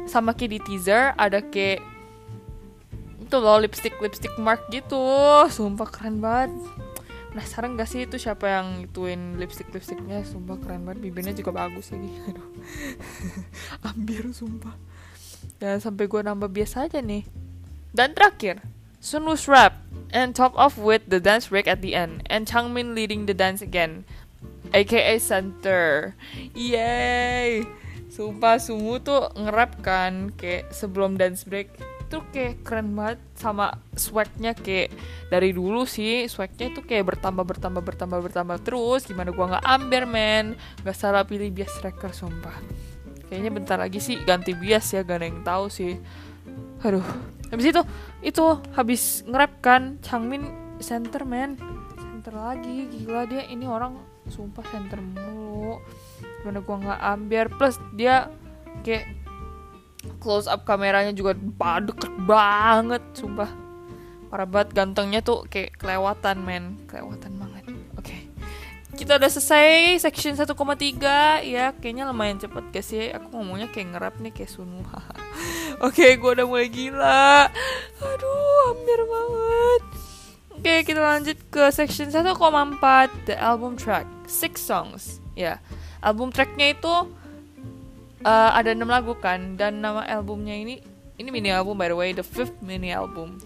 sama 0.09 0.33
kayak 0.33 0.57
di 0.57 0.59
teaser 0.65 1.13
ada 1.15 1.45
kayak 1.45 1.85
itu 3.21 3.35
loh 3.39 3.57
lipstick 3.61 3.95
lipstick 4.01 4.33
mark 4.41 4.65
gitu. 4.73 4.99
Sumpah 5.47 5.87
keren 5.87 6.19
banget. 6.19 6.51
Nah 7.31 7.47
sekarang 7.47 7.79
gak 7.79 7.87
sih 7.87 8.03
itu 8.03 8.19
siapa 8.19 8.43
yang 8.43 8.83
ituin 8.83 9.39
lipstick 9.39 9.71
lipsticknya? 9.71 10.19
Sumpah 10.27 10.59
keren 10.59 10.83
banget. 10.83 10.99
Bibirnya 10.99 11.31
juga 11.31 11.55
bagus 11.55 11.95
lagi. 11.95 12.11
Aduh. 12.27 12.47
Ambil 13.95 14.35
sumpah 14.35 14.75
dan 15.61 15.81
sampai 15.81 16.09
gue 16.09 16.21
nambah 16.21 16.49
biasa 16.49 16.89
aja 16.89 16.99
nih. 16.99 17.25
Dan 17.91 18.15
terakhir. 18.17 18.63
Sunwoo's 19.01 19.49
rap 19.49 19.81
and 20.13 20.37
top 20.37 20.53
off 20.53 20.77
with 20.77 21.01
the 21.09 21.17
dance 21.17 21.49
break 21.49 21.65
at 21.65 21.81
the 21.81 21.97
end 21.97 22.21
and 22.29 22.45
Changmin 22.45 22.93
leading 22.93 23.25
the 23.25 23.33
dance 23.33 23.65
again 23.65 24.05
aka 24.71 25.15
center. 25.19 26.15
Yay! 26.55 27.63
Sumpah 28.11 28.59
Sumu 28.59 28.99
tuh 28.99 29.31
ngerap 29.39 29.79
kan 29.79 30.35
kayak 30.35 30.71
sebelum 30.75 31.15
dance 31.15 31.47
break. 31.47 31.71
Tuh 32.11 32.19
kayak 32.35 32.67
keren 32.67 32.91
banget 32.91 33.23
sama 33.39 33.79
swagnya 33.95 34.51
kayak 34.51 34.91
dari 35.31 35.55
dulu 35.55 35.87
sih. 35.87 36.27
Swagnya 36.27 36.75
itu 36.75 36.83
kayak 36.83 37.15
bertambah 37.15 37.47
bertambah 37.47 37.79
bertambah 37.79 38.19
bertambah 38.19 38.57
terus. 38.67 39.07
Gimana 39.07 39.31
gua 39.31 39.55
nggak 39.55 39.67
ambil 39.79 40.03
men. 40.03 40.45
Nggak 40.83 40.97
salah 40.99 41.23
pilih 41.23 41.47
bias 41.55 41.71
tracker 41.79 42.11
sumpah 42.11 42.90
kayaknya 43.31 43.51
bentar 43.55 43.79
lagi 43.79 44.03
sih 44.03 44.19
ganti 44.27 44.51
bias 44.51 44.91
ya 44.91 45.07
gak 45.07 45.23
ada 45.23 45.25
yang 45.31 45.39
tahu 45.47 45.71
sih. 45.71 45.95
Aduh. 46.83 47.07
Habis 47.51 47.67
itu 47.71 47.81
itu 48.23 48.45
habis 48.75 49.03
ngerap 49.27 49.59
kan 49.59 49.99
Changmin 49.99 50.47
center 50.79 51.27
man 51.27 51.55
center 51.95 52.35
lagi 52.35 52.91
gila 52.91 53.23
dia. 53.27 53.47
Ini 53.47 53.67
orang 53.67 53.95
sumpah 54.27 54.63
center 54.67 54.99
mulu. 54.99 55.79
Gimana 56.43 56.59
gua 56.63 56.75
nggak 56.79 57.01
ambil 57.11 57.43
plus 57.55 57.75
dia 57.95 58.31
kayak 58.87 59.07
close 60.23 60.47
up 60.47 60.63
kameranya 60.63 61.11
juga 61.11 61.35
deket 61.83 62.11
banget 62.23 63.03
sumpah. 63.15 63.51
Parah 64.31 64.47
banget 64.47 64.71
gantengnya 64.71 65.19
tuh 65.19 65.43
kayak 65.51 65.75
kelewatan 65.75 66.39
men. 66.47 66.65
Kelewatan 66.87 67.35
banget. 67.35 67.60
Kita 68.91 69.15
udah 69.15 69.29
selesai 69.31 70.03
section 70.03 70.35
1,3 70.35 70.51
ya 71.47 71.71
kayaknya 71.79 72.03
lumayan 72.07 72.37
cepet 72.37 72.65
guys 72.75 72.89
ya. 72.91 73.15
Aku 73.17 73.39
ngomongnya 73.39 73.71
kayak 73.71 73.95
ngerap 73.95 74.13
nih 74.19 74.31
kayak 74.35 74.51
sunu. 74.51 74.83
Oke 74.87 75.07
okay, 75.79 76.11
gue 76.19 76.31
udah 76.35 76.45
mulai 76.47 76.67
gila. 76.67 77.47
Aduh 78.03 78.59
hampir 78.71 78.99
banget. 79.07 79.81
Oke 80.51 80.61
okay, 80.61 80.79
kita 80.83 80.99
lanjut 80.99 81.37
ke 81.47 81.63
section 81.71 82.11
1,4 82.11 82.35
the 83.25 83.35
album 83.39 83.79
track 83.79 84.05
six 84.27 84.59
songs. 84.59 85.23
Ya 85.33 85.55
yeah. 85.55 85.57
album 86.03 86.29
tracknya 86.29 86.75
itu 86.75 86.91
uh, 88.27 88.51
ada 88.51 88.75
enam 88.75 88.91
lagu 88.91 89.15
kan 89.17 89.55
dan 89.55 89.79
nama 89.79 90.03
albumnya 90.03 90.53
ini 90.53 90.83
ini 91.15 91.29
mini 91.29 91.49
album 91.53 91.77
by 91.77 91.87
the 91.87 91.97
way 91.97 92.11
the 92.11 92.25
fifth 92.25 92.57
mini 92.59 92.91
album 92.91 93.39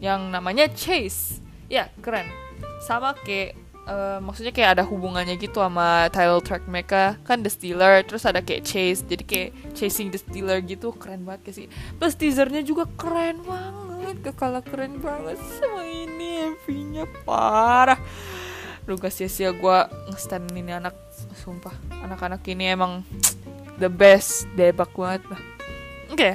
yang 0.00 0.32
namanya 0.32 0.70
Chase. 0.72 1.44
Ya 1.68 1.92
keren. 2.00 2.26
Sama 2.80 3.12
kayak 3.12 3.67
uh, 3.88 4.20
maksudnya 4.20 4.52
kayak 4.52 4.78
ada 4.78 4.84
hubungannya 4.84 5.34
gitu 5.40 5.64
sama 5.64 6.12
title 6.12 6.44
track 6.44 6.68
mereka. 6.68 7.16
Kan 7.24 7.40
The 7.40 7.50
Stealer 7.50 8.04
terus 8.04 8.28
ada 8.28 8.44
kayak 8.44 8.68
Chase. 8.68 9.02
Jadi 9.02 9.24
kayak 9.24 9.50
chasing 9.72 10.12
The 10.12 10.20
Stealer 10.20 10.60
gitu 10.60 10.92
keren 10.94 11.24
banget 11.24 11.56
sih? 11.56 11.66
Plus 11.96 12.14
teasernya 12.14 12.60
juga 12.60 12.84
keren 13.00 13.40
banget 13.42 14.20
kekala 14.22 14.60
keren 14.60 15.00
banget. 15.00 15.40
Sama 15.40 15.82
ini 15.88 16.52
MV-nya 16.54 17.08
parah. 17.24 17.98
Duh 18.88 18.96
gak 18.96 19.12
sia-sia 19.12 19.52
gue 19.52 19.78
ngestan 20.12 20.48
ini 20.52 20.72
anak 20.72 20.96
Sumpah. 21.34 21.74
Anak-anak 22.04 22.40
ini 22.48 22.72
emang 22.72 23.02
the 23.82 23.90
best 23.90 24.46
debak 24.54 24.92
banget 24.94 25.24
lah. 25.28 25.42
Oke. 26.08 26.16
Okay. 26.16 26.34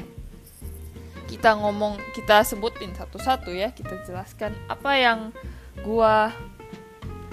kita 1.34 1.58
ngomong 1.58 1.98
kita 2.14 2.46
sebutin 2.46 2.94
satu-satu 2.94 3.50
ya. 3.50 3.74
Kita 3.74 4.06
jelaskan 4.06 4.54
apa 4.70 4.92
yang 4.94 5.20
gua 5.82 6.30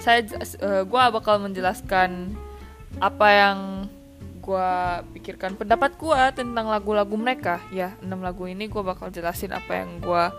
saya 0.01 0.25
uh, 0.65 0.83
gua 0.83 1.13
bakal 1.13 1.37
menjelaskan 1.37 2.33
apa 2.97 3.27
yang 3.29 3.59
gua 4.41 5.01
pikirkan. 5.13 5.53
Pendapat 5.53 5.95
gua 6.01 6.33
tentang 6.33 6.67
lagu-lagu 6.67 7.13
mereka. 7.13 7.61
Ya 7.69 7.93
enam 8.01 8.25
lagu 8.25 8.49
ini 8.49 8.65
gua 8.65 8.81
bakal 8.97 9.13
jelasin 9.13 9.53
apa 9.53 9.85
yang 9.85 10.01
gua 10.01 10.33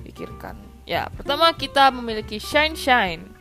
pikirkan. 0.00 0.56
Ya 0.88 1.12
pertama 1.12 1.52
kita 1.52 1.92
memiliki 1.92 2.40
Shine 2.40 2.76
Shine 2.76 3.33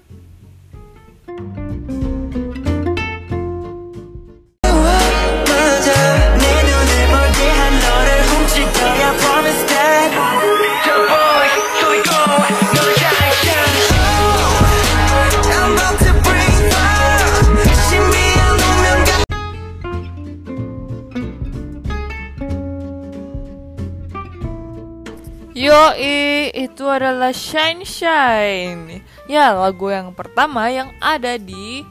adalah 26.93 27.33
Shine 27.33 27.81
Shine. 27.81 29.01
Ya, 29.25 29.51
lagu 29.51 29.89
yang 29.89 30.13
pertama 30.13 30.69
yang 30.69 30.93
ada 31.01 31.35
di 31.35 31.81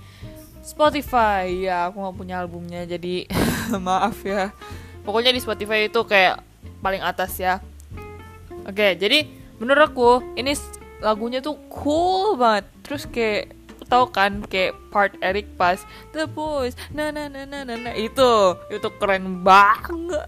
Spotify. 0.62 1.50
Ya, 1.66 1.90
aku 1.90 1.98
nggak 2.00 2.16
punya 2.16 2.34
albumnya, 2.40 2.86
jadi 2.86 3.26
maaf 3.86 4.22
ya. 4.22 4.54
Pokoknya 5.02 5.34
di 5.34 5.42
Spotify 5.42 5.90
itu 5.90 6.00
kayak 6.06 6.38
paling 6.78 7.02
atas 7.02 7.36
ya. 7.36 7.58
Oke, 8.62 8.94
jadi 8.94 9.26
menurut 9.58 9.90
aku 9.90 10.08
ini 10.38 10.54
lagunya 11.02 11.42
tuh 11.42 11.58
cool 11.68 12.38
banget. 12.38 12.64
Terus 12.86 13.04
kayak 13.10 13.62
tahu 13.92 14.08
kan 14.08 14.40
kayak 14.48 14.72
part 14.88 15.12
Eric 15.20 15.52
pas 15.60 15.84
The 16.16 16.24
Boys 16.24 16.72
nah 16.96 17.12
nah 17.12 17.28
nah 17.28 17.44
nah 17.44 17.60
nah, 17.60 17.76
nah. 17.76 17.92
itu 17.92 18.56
itu 18.72 18.88
keren 18.96 19.44
banget 19.44 20.24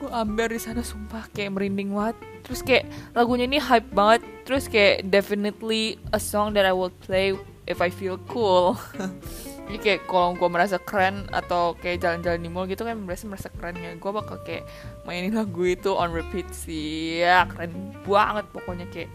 gue 0.00 0.08
ambil 0.08 0.48
di 0.48 0.56
sana 0.56 0.80
sumpah 0.80 1.28
kayak 1.36 1.52
merinding 1.52 1.92
banget. 1.92 2.16
Terus 2.40 2.60
kayak 2.64 2.84
lagunya 3.12 3.44
ini 3.44 3.60
hype 3.60 3.92
banget. 3.92 4.24
Terus 4.48 4.64
kayak 4.66 5.12
definitely 5.12 6.00
a 6.16 6.18
song 6.18 6.56
that 6.56 6.64
I 6.64 6.72
will 6.72 6.92
play 7.04 7.36
if 7.68 7.84
I 7.84 7.92
feel 7.92 8.16
cool. 8.32 8.80
Jadi 9.70 9.78
kayak 9.78 10.00
kalau 10.10 10.34
gue 10.34 10.48
merasa 10.50 10.82
keren 10.82 11.30
atau 11.30 11.78
kayak 11.78 12.02
jalan-jalan 12.02 12.42
di 12.42 12.50
mall 12.50 12.66
gitu 12.66 12.82
kan 12.82 12.98
merasa 12.98 13.30
merasa 13.30 13.54
keren 13.54 13.78
ya 13.78 13.94
gue 13.94 14.10
bakal 14.10 14.42
kayak 14.42 14.66
mainin 15.06 15.30
lagu 15.30 15.62
itu 15.62 15.94
on 15.94 16.10
repeat 16.10 16.48
sih. 16.50 17.22
Ya 17.22 17.46
keren 17.46 17.94
banget 18.02 18.48
pokoknya 18.50 18.88
kayak. 18.90 19.12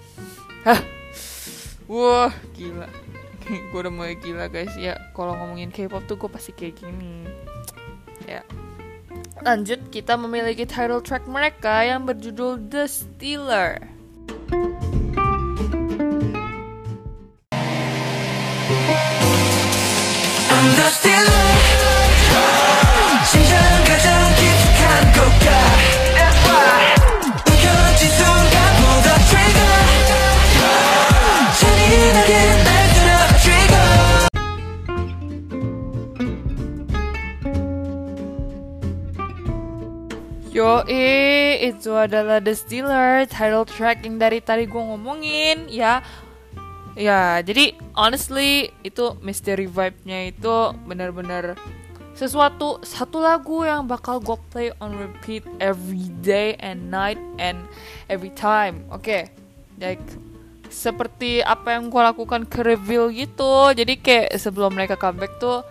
Hah. 0.63 0.79
Wah 1.91 2.31
gila. 2.55 2.87
Gue 3.73 3.79
udah 3.81 3.91
mulai 3.91 4.15
gila 4.21 4.47
guys. 4.47 4.71
Ya 4.79 4.95
kalau 5.11 5.35
ngomongin 5.35 5.73
K-pop 5.73 6.05
tuh 6.05 6.15
gue 6.15 6.29
pasti 6.31 6.55
kayak 6.55 6.79
gini. 6.79 7.27
Ya 8.23 8.45
Lanjut, 9.43 9.91
kita 9.91 10.15
memiliki 10.15 10.63
title 10.63 11.03
track 11.03 11.27
mereka 11.27 11.83
yang 11.83 12.07
berjudul 12.07 12.71
The 12.71 12.87
Stealer. 12.87 13.95
Yo, 40.65 40.81
itu 41.61 41.93
adalah 41.93 42.41
The 42.41 42.57
Stealer, 42.57 43.29
title 43.29 43.69
track 43.69 44.01
yang 44.01 44.17
dari 44.17 44.41
tadi 44.41 44.65
gue 44.65 44.81
ngomongin, 44.81 45.69
ya. 45.69 46.01
Ya, 46.97 47.37
jadi 47.45 47.77
honestly 47.93 48.73
itu 48.81 49.13
mystery 49.21 49.69
vibe-nya 49.69 50.33
itu 50.33 50.73
benar-benar 50.89 51.53
sesuatu 52.17 52.81
satu 52.81 53.21
lagu 53.21 53.61
yang 53.61 53.85
bakal 53.85 54.17
gue 54.17 54.33
play 54.49 54.73
on 54.81 54.97
repeat 54.97 55.45
every 55.61 56.09
day 56.25 56.57
and 56.57 56.89
night 56.89 57.21
and 57.37 57.61
every 58.09 58.33
time. 58.33 58.89
Oke, 58.89 59.05
okay. 59.05 59.21
like 59.77 60.01
seperti 60.73 61.45
apa 61.45 61.77
yang 61.77 61.93
gue 61.93 62.01
lakukan 62.01 62.41
ke 62.49 62.65
reveal 62.65 63.13
gitu. 63.13 63.69
Jadi 63.69 64.01
kayak 64.01 64.33
sebelum 64.41 64.73
mereka 64.73 64.97
comeback 64.97 65.37
tuh 65.37 65.61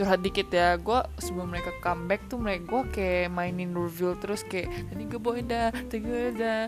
curhat 0.00 0.24
dikit 0.24 0.48
ya. 0.48 0.80
Gue 0.80 0.96
sebelum 1.20 1.52
mereka 1.52 1.76
comeback 1.84 2.24
tuh 2.32 2.40
mereka 2.40 2.64
gue 2.72 2.82
kayak 2.96 3.28
mainin 3.28 3.76
reveal 3.76 4.16
terus 4.16 4.40
kayak 4.48 4.72
tadi 4.88 5.04
gue 5.04 5.20
bawain 5.20 5.44
dah. 5.44 5.68
Dah. 5.68 6.64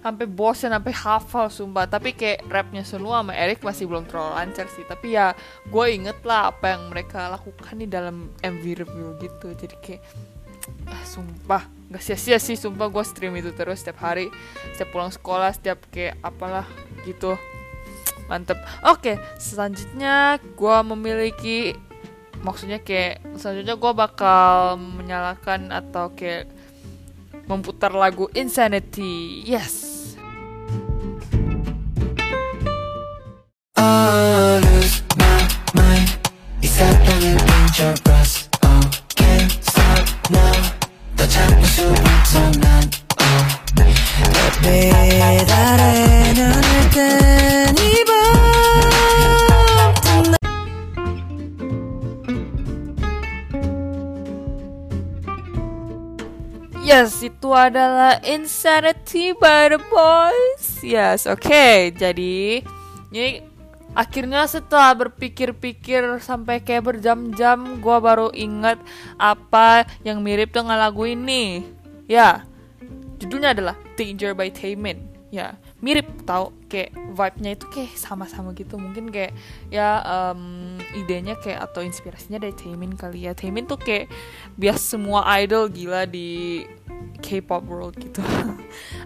Sampai 0.00 0.24
bosan 0.24 0.72
sampai 0.72 0.94
hafal 0.96 1.52
sumpah. 1.52 1.84
Tapi 1.84 2.16
kayak 2.16 2.48
rapnya 2.48 2.80
semua 2.80 3.20
sama 3.20 3.36
Eric 3.36 3.60
masih 3.60 3.84
belum 3.84 4.08
terlalu 4.08 4.32
lancar 4.40 4.64
sih. 4.72 4.88
Tapi 4.88 5.12
ya 5.12 5.36
gue 5.68 5.86
inget 5.92 6.16
lah 6.24 6.48
apa 6.48 6.72
yang 6.72 6.88
mereka 6.88 7.28
lakukan 7.28 7.76
di 7.76 7.84
dalam 7.84 8.32
MV 8.40 8.64
review 8.64 9.12
gitu. 9.20 9.52
Jadi 9.52 9.76
kayak 9.84 10.02
ah, 10.88 11.04
sumpah. 11.04 11.68
Nggak 11.92 12.02
sia-sia 12.08 12.40
sih 12.40 12.56
sumpah. 12.56 12.88
Gue 12.88 13.04
stream 13.04 13.36
itu 13.36 13.52
terus 13.52 13.84
setiap 13.84 14.00
hari. 14.00 14.32
Setiap 14.72 14.96
pulang 14.96 15.12
sekolah 15.12 15.52
setiap 15.52 15.84
kayak 15.92 16.16
apalah 16.24 16.64
gitu. 17.04 17.36
Mantep. 18.32 18.58
Oke 18.88 19.20
selanjutnya 19.36 20.40
gue 20.56 20.76
memiliki 20.88 21.76
maksudnya 22.44 22.82
kayak 22.82 23.22
selanjutnya 23.38 23.76
gue 23.76 23.92
bakal 23.96 24.76
menyalakan 24.76 25.70
atau 25.70 26.12
kayak 26.12 26.50
memutar 27.46 27.94
lagu 27.94 28.26
Insanity. 28.34 29.44
Yes 29.46 29.96
Insanity 58.36 59.32
by 59.32 59.72
the 59.72 59.80
Boys. 59.88 60.84
Yes, 60.84 61.24
oke. 61.24 61.40
Okay. 61.40 61.88
Jadi, 61.88 62.60
ini 63.08 63.40
akhirnya 63.96 64.44
setelah 64.44 64.92
berpikir-pikir 64.92 66.20
sampai 66.20 66.60
kayak 66.60 66.92
berjam-jam, 66.92 67.80
gue 67.80 67.96
baru 67.96 68.28
ingat 68.36 68.76
apa 69.16 69.88
yang 70.04 70.20
mirip 70.20 70.52
dengan 70.52 70.76
lagu 70.76 71.08
ini. 71.08 71.64
Ya, 72.04 72.44
judulnya 73.16 73.56
adalah 73.56 73.76
Danger 73.96 74.36
by 74.36 74.52
Taemin. 74.52 75.08
Ya, 75.32 75.56
mirip 75.86 76.26
tau 76.26 76.50
kayak 76.66 76.90
vibe-nya 77.14 77.54
itu 77.54 77.66
kayak 77.70 77.94
sama-sama 77.94 78.50
gitu 78.58 78.74
mungkin 78.74 79.14
kayak 79.14 79.30
ya 79.70 80.02
um, 80.02 80.74
idenya 80.98 81.38
kayak 81.38 81.62
atau 81.62 81.86
inspirasinya 81.86 82.42
dari 82.42 82.50
Taemin 82.58 82.98
kali 82.98 83.30
ya 83.30 83.38
Taemin 83.38 83.70
tuh 83.70 83.78
kayak 83.78 84.10
bias 84.58 84.82
semua 84.82 85.22
idol 85.38 85.70
gila 85.70 86.02
di 86.02 86.66
K-pop 87.22 87.64
world 87.70 87.96
gitu. 87.96 88.20
Oke, 88.26 88.58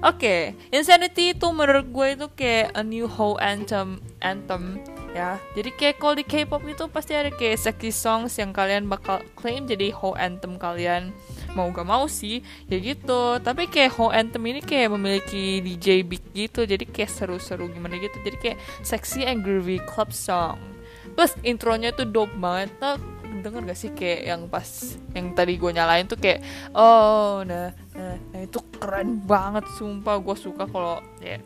okay. 0.02 0.40
Insanity 0.74 1.36
itu 1.36 1.46
menurut 1.52 1.86
gue 1.90 2.06
itu 2.18 2.26
kayak 2.32 2.74
a 2.74 2.82
new 2.82 3.06
whole 3.06 3.38
anthem 3.38 4.02
anthem 4.24 4.82
ya. 5.14 5.38
Jadi 5.54 5.70
kayak 5.76 5.96
kalau 6.00 6.14
di 6.18 6.24
K-pop 6.26 6.64
itu 6.66 6.88
pasti 6.90 7.12
ada 7.14 7.30
kayak 7.30 7.60
sexy 7.60 7.92
songs 7.94 8.34
yang 8.40 8.50
kalian 8.50 8.88
bakal 8.90 9.22
claim 9.38 9.68
jadi 9.68 9.92
whole 9.94 10.18
anthem 10.18 10.58
kalian 10.58 11.14
mau 11.56 11.68
gak 11.70 11.86
mau 11.86 12.04
sih 12.06 12.42
ya 12.66 12.78
gitu. 12.78 13.38
Tapi 13.42 13.66
kayak 13.70 13.96
whole 13.96 14.14
anthem 14.14 14.42
ini 14.46 14.60
kayak 14.62 14.94
memiliki 14.94 15.60
DJ 15.60 16.06
big 16.06 16.22
gitu 16.34 16.64
jadi 16.64 16.82
kayak 16.86 17.10
seru-seru 17.10 17.70
gimana 17.70 17.98
gitu. 17.98 18.16
Jadi 18.22 18.36
kayak 18.38 18.58
sexy 18.82 19.26
and 19.26 19.42
groovy 19.42 19.82
club 19.88 20.10
song. 20.14 20.60
Plus 21.16 21.34
intronya 21.42 21.90
tuh 21.90 22.06
dope 22.06 22.32
banget. 22.38 22.70
Nah, 22.78 22.96
denger 23.40 23.72
gak 23.72 23.78
sih 23.78 23.90
kayak 23.96 24.20
yang 24.26 24.40
pas 24.52 24.68
yang 25.16 25.32
tadi 25.32 25.56
gue 25.56 25.70
nyalain 25.72 26.04
tuh 26.04 26.20
kayak 26.20 26.44
oh 26.76 27.40
nah 27.46 27.72
nah, 27.96 28.16
nah 28.34 28.40
itu 28.44 28.60
keren 28.76 29.22
banget 29.24 29.64
sumpah 29.80 30.20
gue 30.20 30.36
suka 30.36 30.68
kalau 30.68 31.00
ya 31.24 31.40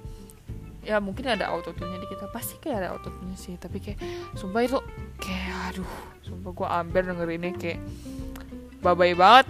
ya 0.84 1.00
mungkin 1.00 1.24
ada 1.32 1.48
autotune 1.48 1.96
di 1.96 2.08
kita 2.12 2.28
pasti 2.28 2.60
kayak 2.60 2.84
ada 2.84 2.88
autotune 2.92 3.32
sih 3.40 3.56
tapi 3.56 3.80
kayak 3.80 3.98
sumpah 4.36 4.60
itu 4.60 4.78
kayak 5.16 5.72
aduh 5.72 5.92
sumpah 6.20 6.50
gue 6.52 6.68
ambil 6.68 7.02
denger 7.08 7.28
ini 7.32 7.50
kayak 7.56 7.80
babai 8.84 9.16
banget 9.16 9.48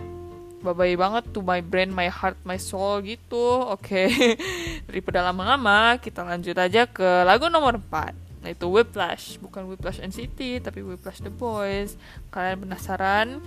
babai 0.65 0.97
banget 0.97 1.29
to 1.37 1.45
my 1.45 1.61
brain, 1.61 1.93
my 1.93 2.09
heart, 2.09 2.41
my 2.49 2.57
soul 2.57 3.05
gitu. 3.05 3.69
Oke. 3.69 4.09
Okay. 4.09 4.41
Daripada 4.89 5.21
lama-lama, 5.21 6.01
kita 6.01 6.25
lanjut 6.25 6.57
aja 6.57 6.89
ke 6.89 7.05
lagu 7.29 7.53
nomor 7.53 7.77
4. 7.77 8.17
Yaitu 8.49 8.69
Whiplash, 8.69 9.37
bukan 9.41 9.69
Whiplash 9.69 10.01
NCT, 10.01 10.65
tapi 10.65 10.81
Whiplash 10.81 11.21
The 11.21 11.33
Boys. 11.33 12.01
Kalian 12.33 12.65
penasaran? 12.65 13.41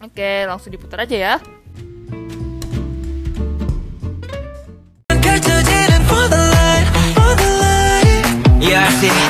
Oke, 0.00 0.16
okay, 0.16 0.48
langsung 0.48 0.72
diputar 0.72 1.04
aja 1.04 1.16
ya. 1.16 1.34
Yeah, 8.60 8.86
I 8.86 8.92
see 9.00 9.29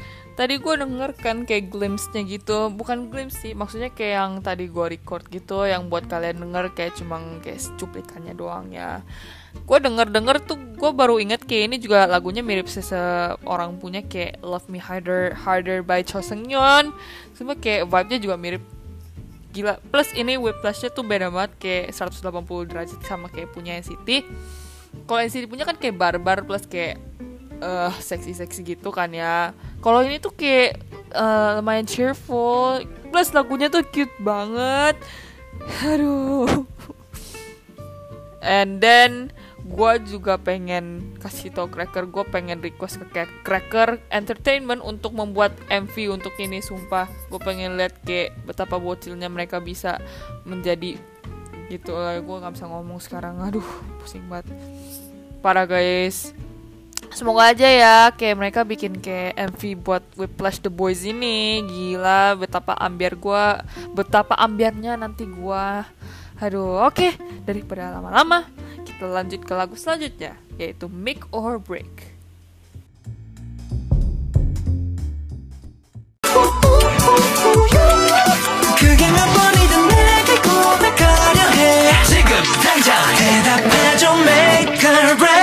tadi 0.35 0.57
gue 0.57 0.75
denger 0.79 1.11
kan 1.19 1.43
kayak 1.43 1.69
glimpse-nya 1.71 2.23
gitu. 2.25 2.71
Bukan 2.73 3.11
glimpse 3.11 3.43
sih 3.43 3.53
maksudnya 3.53 3.91
kayak 3.91 4.13
yang 4.15 4.31
tadi 4.39 4.67
gue 4.71 4.85
record 4.97 5.27
gitu 5.29 5.67
yang 5.67 5.91
buat 5.91 6.07
kalian 6.07 6.41
denger 6.41 6.71
kayak 6.75 6.97
cuma 6.97 7.19
kayak 7.43 7.59
cuplikannya 7.75 8.33
doang 8.35 8.71
ya. 8.71 9.03
Gue 9.67 9.77
denger 9.83 10.09
denger 10.09 10.37
tuh 10.47 10.57
gue 10.57 10.91
baru 10.95 11.19
inget 11.19 11.43
kayak 11.43 11.63
ini 11.71 11.77
juga 11.77 12.07
lagunya 12.07 12.41
mirip 12.41 12.71
seseorang 12.71 13.77
punya 13.77 14.01
kayak 14.05 14.39
Love 14.39 14.67
Me 14.71 14.79
Harder 14.79 15.35
Harder 15.35 15.83
by 15.83 16.01
Cho 16.07 16.23
Seung 16.23 16.47
Yeon 16.47 16.95
semua 17.35 17.55
kayak 17.59 17.87
vibe 17.91 18.09
nya 18.15 18.19
juga 18.19 18.35
mirip. 18.39 18.63
Gila 19.51 19.83
plus 19.91 20.15
ini 20.15 20.39
whiplashnya 20.39 20.95
tuh 20.95 21.03
beda 21.03 21.27
banget 21.27 21.51
kayak 21.59 21.85
180 21.91 22.71
derajat 22.71 22.99
sama 23.03 23.27
kayak 23.27 23.51
punya 23.51 23.75
NCT 23.83 24.23
kalau 25.07 25.19
NCT 25.23 25.47
punya 25.47 25.63
kan 25.63 25.75
kayak 25.79 25.95
barbar 25.95 26.43
plus 26.43 26.67
kayak 26.67 26.99
uh, 27.63 27.91
seksi-seksi 27.95 28.75
gitu 28.75 28.91
kan 28.91 29.11
ya 29.11 29.55
kalau 29.81 30.05
ini 30.05 30.21
tuh 30.21 30.31
kayak 30.37 30.77
uh, 31.15 31.59
lumayan 31.59 31.89
cheerful. 31.89 32.81
Plus 33.11 33.33
lagunya 33.35 33.67
tuh 33.67 33.83
cute 33.83 34.13
banget. 34.23 34.95
Aduh. 35.83 36.65
And 38.41 38.81
then 38.81 39.29
gue 39.61 39.93
juga 40.09 40.41
pengen 40.41 41.17
kasih 41.21 41.53
tau 41.53 41.69
Cracker. 41.69 42.09
Gue 42.09 42.25
pengen 42.25 42.63
request 42.63 43.03
ke 43.13 43.29
Cracker 43.45 44.01
Entertainment 44.09 44.81
untuk 44.81 45.13
membuat 45.13 45.53
MV 45.69 45.93
untuk 46.13 46.33
ini 46.41 46.63
sumpah. 46.63 47.09
Gue 47.29 47.41
pengen 47.41 47.77
lihat 47.77 47.99
kayak 48.01 48.37
betapa 48.47 48.81
bocilnya 48.81 49.29
mereka 49.29 49.61
bisa 49.61 50.01
menjadi 50.47 50.97
gitu. 51.69 51.93
Lah 51.93 52.17
gue 52.17 52.37
nggak 52.41 52.53
bisa 52.57 52.65
ngomong 52.65 52.99
sekarang. 53.03 53.37
Aduh 53.43 53.65
pusing 54.01 54.25
banget. 54.25 54.49
Para 55.41 55.65
guys 55.65 56.33
semoga 57.11 57.51
aja 57.51 57.67
ya 57.67 57.97
kayak 58.15 58.35
mereka 58.39 58.59
bikin 58.63 58.97
kayak 58.97 59.35
MV 59.53 59.61
buat 59.83 60.03
Whiplash 60.15 60.63
The 60.63 60.71
Boys 60.71 61.03
ini 61.03 61.61
gila 61.67 62.39
betapa 62.39 62.73
ambiar 62.79 63.19
gue 63.19 63.45
betapa 63.93 64.35
ambiarnya 64.39 64.95
nanti 64.95 65.27
gue 65.27 65.65
aduh 66.41 66.87
oke 66.87 66.95
okay. 66.95 67.11
daripada 67.45 67.93
lama-lama 67.93 68.47
kita 68.87 69.05
lanjut 69.05 69.43
ke 69.43 69.53
lagu 69.53 69.75
selanjutnya 69.75 70.33
yaitu 70.57 70.87
Make 70.87 71.27
or 71.31 71.57
Break. 71.57 72.11
I'll 84.83 85.40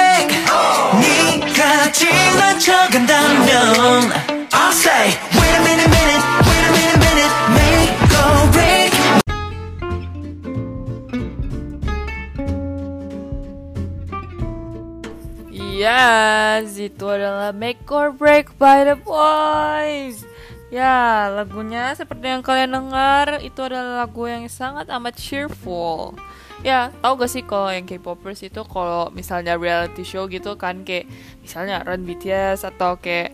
adalah 17.09 17.51
Make 17.57 17.89
or 17.89 18.13
Break 18.13 18.57
by 18.61 18.85
The 18.85 18.97
Boys. 19.01 20.23
Ya, 20.69 21.33
lagunya 21.33 21.97
seperti 21.97 22.29
yang 22.29 22.45
kalian 22.45 22.77
dengar, 22.77 23.41
itu 23.41 23.57
adalah 23.65 24.05
lagu 24.05 24.29
yang 24.29 24.45
sangat 24.53 24.93
amat 24.93 25.17
cheerful. 25.17 26.13
Ya, 26.61 26.93
tau 27.01 27.17
gak 27.17 27.33
sih 27.33 27.41
kalau 27.41 27.73
yang 27.73 27.89
K-popers 27.89 28.45
itu 28.45 28.61
kalau 28.69 29.09
misalnya 29.15 29.57
reality 29.57 30.05
show 30.05 30.29
gitu 30.29 30.59
kan 30.61 30.85
kayak 30.85 31.09
misalnya 31.41 31.87
Run 31.87 32.05
BTS 32.05 32.67
atau 32.67 32.99
kayak 33.01 33.33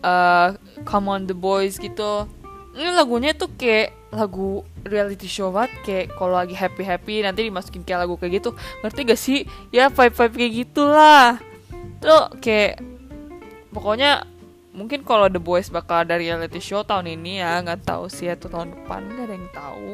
uh, 0.00 0.56
Come 0.88 1.06
on 1.12 1.28
the 1.30 1.36
Boys 1.36 1.78
gitu. 1.78 2.26
Ini 2.74 2.96
lagunya 2.96 3.36
tuh 3.36 3.52
kayak 3.54 3.94
lagu 4.16 4.64
reality 4.86 5.28
show 5.28 5.52
banget 5.52 5.72
kayak 5.84 6.06
kalau 6.16 6.38
lagi 6.38 6.56
happy 6.56 6.82
happy 6.86 7.20
nanti 7.20 7.44
dimasukin 7.44 7.84
kayak 7.84 8.06
lagu 8.06 8.14
kayak 8.16 8.40
gitu 8.40 8.50
ngerti 8.80 9.00
gak 9.02 9.20
sih 9.20 9.38
ya 9.74 9.90
vibe 9.92 10.14
vibe 10.14 10.34
kayak 10.38 10.52
gitulah 10.64 11.28
tuh 11.98 12.30
kayak 12.38 12.80
pokoknya 13.76 14.24
mungkin 14.72 15.04
kalau 15.04 15.28
The 15.28 15.36
Boys 15.36 15.68
bakal 15.68 16.08
ada 16.08 16.16
reality 16.16 16.64
show 16.64 16.80
tahun 16.80 17.12
ini 17.12 17.44
ya 17.44 17.60
nggak 17.60 17.84
tahu 17.84 18.08
sih 18.08 18.32
atau 18.32 18.48
tahun 18.48 18.72
depan 18.72 19.04
nggak 19.04 19.24
ada 19.28 19.34
yang 19.36 19.50
tahu. 19.52 19.92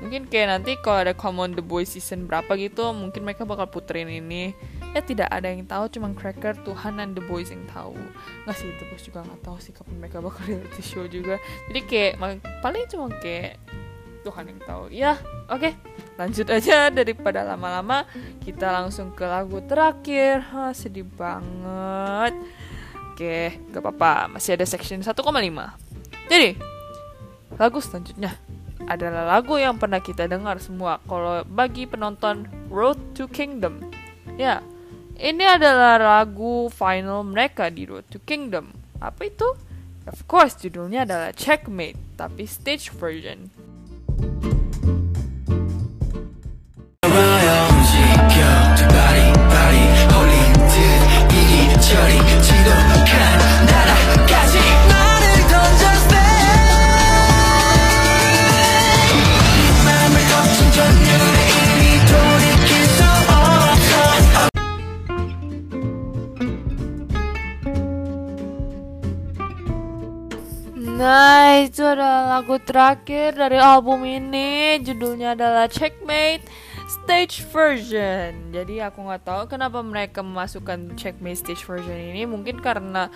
Mungkin 0.00 0.32
kayak 0.32 0.48
nanti 0.48 0.80
kalau 0.80 1.04
ada 1.04 1.12
Common 1.12 1.52
The 1.52 1.60
Boys 1.60 1.92
season 1.92 2.24
berapa 2.24 2.56
gitu 2.56 2.96
mungkin 2.96 3.28
mereka 3.28 3.44
bakal 3.44 3.68
puterin 3.68 4.08
ini. 4.08 4.56
Ya 4.96 5.04
tidak 5.04 5.28
ada 5.28 5.52
yang 5.52 5.68
tahu 5.68 5.92
cuma 5.92 6.10
Cracker 6.16 6.56
Tuhan 6.64 6.96
dan 6.96 7.12
The 7.12 7.20
Boys 7.28 7.52
yang 7.52 7.68
tahu. 7.68 7.92
Nggak 8.48 8.56
sih 8.56 8.72
The 8.80 8.86
Boys 8.88 9.04
juga 9.04 9.20
nggak 9.28 9.40
tahu 9.44 9.56
sih 9.60 9.72
kapan 9.76 10.00
mereka 10.00 10.24
bakal 10.24 10.40
reality 10.48 10.80
show 10.80 11.04
juga. 11.04 11.36
Jadi 11.68 11.80
kayak 11.84 12.12
paling 12.64 12.88
cuma 12.88 13.12
kayak 13.20 13.60
Tuhan 14.24 14.48
yang 14.48 14.60
tahu. 14.64 14.84
Ya 14.88 15.20
oke. 15.52 15.68
Okay 15.68 15.72
lanjut 16.20 16.52
aja 16.52 16.88
daripada 16.98 17.40
lama-lama 17.40 18.04
kita 18.44 18.68
langsung 18.68 19.08
ke 19.16 19.24
lagu 19.24 19.64
terakhir. 19.64 20.44
Ha, 20.52 20.76
sedih 20.76 21.08
banget 21.16 22.36
oke 23.20 23.68
gak 23.76 23.82
apa-apa. 23.84 24.32
Masih 24.32 24.56
ada 24.56 24.64
section 24.64 25.04
1,5 25.04 25.12
jadi 26.32 26.56
lagu 27.60 27.78
selanjutnya 27.84 28.32
adalah 28.88 29.36
lagu 29.36 29.60
yang 29.60 29.76
pernah 29.76 30.00
kita 30.00 30.24
dengar 30.24 30.56
semua 30.56 31.04
kalau 31.04 31.44
bagi 31.44 31.84
penonton 31.84 32.48
Road 32.72 32.96
to 33.12 33.28
Kingdom. 33.28 33.92
Ya 34.40 34.64
ini 35.20 35.44
adalah 35.44 36.00
lagu 36.00 36.72
final 36.72 37.28
mereka 37.28 37.68
di 37.68 37.84
Road 37.84 38.08
to 38.08 38.16
Kingdom. 38.24 38.72
Apa 39.04 39.28
itu? 39.28 39.52
Of 40.08 40.24
course 40.24 40.56
judulnya 40.56 41.04
adalah 41.04 41.36
Checkmate 41.36 42.16
tapi 42.16 42.48
stage 42.48 42.88
version 42.96 43.52
Nah, 71.00 71.64
itu 71.64 71.80
adalah 71.80 72.28
lagu 72.28 72.60
terakhir 72.60 73.32
dari 73.32 73.56
album 73.56 74.04
ini. 74.04 74.76
Judulnya 74.84 75.32
adalah 75.32 75.64
Checkmate 75.64 76.44
Stage 76.84 77.40
Version. 77.48 78.52
Jadi 78.52 78.84
aku 78.84 79.08
nggak 79.08 79.24
tahu 79.24 79.42
kenapa 79.48 79.80
mereka 79.80 80.20
memasukkan 80.20 81.00
Checkmate 81.00 81.40
Stage 81.40 81.64
Version 81.64 81.96
ini. 81.96 82.28
Mungkin 82.28 82.60
karena 82.60 83.08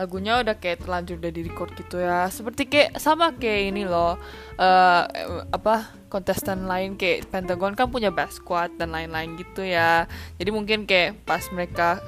lagunya 0.00 0.40
udah 0.40 0.56
kayak 0.56 0.88
terlanjur 0.88 1.20
udah 1.20 1.32
di 1.36 1.44
record 1.44 1.76
gitu 1.76 2.00
ya. 2.00 2.24
Seperti 2.32 2.72
kayak 2.72 2.96
sama 2.96 3.36
kayak 3.36 3.68
ini 3.68 3.84
loh. 3.84 4.16
Uh, 4.56 5.44
apa 5.52 5.92
kontestan 6.08 6.64
lain 6.64 6.96
kayak 6.96 7.28
Pentagon 7.28 7.76
kan 7.76 7.92
punya 7.92 8.08
Best 8.08 8.40
Squad 8.40 8.80
dan 8.80 8.96
lain-lain 8.96 9.36
gitu 9.36 9.60
ya. 9.60 10.08
Jadi 10.40 10.50
mungkin 10.56 10.88
kayak 10.88 11.20
pas 11.28 11.44
mereka 11.52 12.00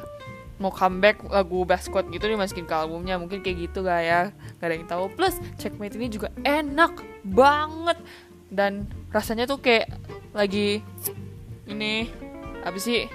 mau 0.58 0.74
comeback 0.74 1.22
lagu 1.30 1.62
Squad 1.78 2.10
gitu 2.10 2.26
dimasukin 2.26 2.66
ke 2.66 2.74
albumnya. 2.74 3.18
Mungkin 3.18 3.42
kayak 3.42 3.70
gitu 3.70 3.86
gak 3.86 4.02
ya. 4.02 4.20
Gak 4.58 4.66
ada 4.66 4.74
yang 4.74 4.86
tahu. 4.90 5.04
Plus 5.14 5.38
Checkmate 5.58 5.94
ini 5.94 6.10
juga 6.10 6.34
enak 6.42 6.98
banget. 7.22 7.98
Dan 8.50 8.90
rasanya 9.14 9.46
tuh 9.46 9.62
kayak 9.62 9.90
lagi 10.34 10.82
ini 11.68 12.10
apa 12.64 12.76
sih 12.80 13.06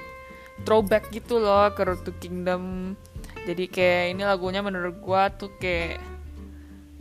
throwback 0.63 1.11
gitu 1.11 1.41
loh 1.41 1.69
ke 1.75 1.83
Road 1.83 2.01
to 2.07 2.15
Kingdom. 2.17 2.95
Jadi 3.43 3.67
kayak 3.67 4.15
ini 4.15 4.23
lagunya 4.23 4.63
menurut 4.63 5.03
gua 5.03 5.27
tuh 5.27 5.51
kayak 5.59 5.99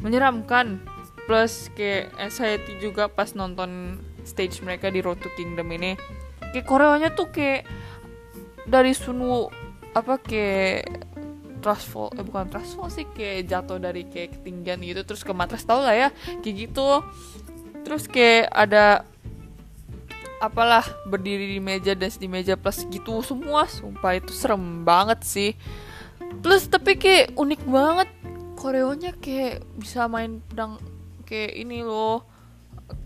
menyeramkan. 0.02 0.82
Plus 1.30 1.70
kayak 1.78 2.10
anxiety 2.18 2.82
juga 2.82 3.06
pas 3.06 3.30
nonton 3.38 4.02
stage 4.26 4.58
mereka 4.66 4.90
di 4.90 4.98
Road 4.98 5.22
to 5.22 5.30
Kingdom 5.38 5.70
ini. 5.70 5.94
Kayak 6.50 6.66
koreonya 6.66 7.14
tuh 7.14 7.30
kayak 7.30 7.62
dari 8.66 8.90
Sunwoo 8.90 9.54
apa 9.92 10.16
kayak 10.20 10.88
trustful 11.62 12.10
eh 12.18 12.26
bukan 12.26 12.50
trustful 12.50 12.90
sih 12.90 13.06
kayak 13.14 13.46
jatuh 13.46 13.78
dari 13.78 14.02
kayak 14.10 14.40
ketinggian 14.40 14.82
gitu 14.82 15.00
terus 15.06 15.22
ke 15.22 15.30
matras 15.30 15.62
tau 15.62 15.80
lah 15.80 15.94
ya? 15.94 16.08
Kayak 16.42 16.68
gitu. 16.68 16.88
Terus 17.86 18.04
kayak 18.10 18.50
ada 18.50 19.06
apalah 20.42 20.82
berdiri 21.06 21.54
di 21.54 21.62
meja 21.62 21.94
dan 21.94 22.10
di 22.10 22.26
meja 22.26 22.58
plus 22.58 22.82
gitu 22.90 23.22
semua 23.22 23.70
sumpah 23.70 24.18
itu 24.18 24.34
serem 24.34 24.82
banget 24.82 25.22
sih. 25.22 25.54
Plus 26.42 26.66
tapi 26.66 26.98
kayak 26.98 27.38
unik 27.38 27.62
banget 27.70 28.10
koreonya 28.58 29.14
kayak 29.22 29.62
bisa 29.78 30.10
main 30.10 30.42
pedang 30.50 30.82
kayak 31.26 31.54
ini 31.54 31.86
loh 31.86 32.26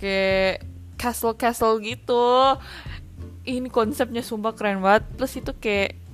kayak 0.01 0.64
castle 0.96 1.37
castle 1.37 1.77
gitu. 1.85 2.57
Ini 3.46 3.68
konsepnya 3.70 4.25
sumpah 4.25 4.57
keren 4.57 4.81
banget. 4.81 5.05
Plus 5.14 5.37
itu 5.37 5.53
kayak 5.55 6.06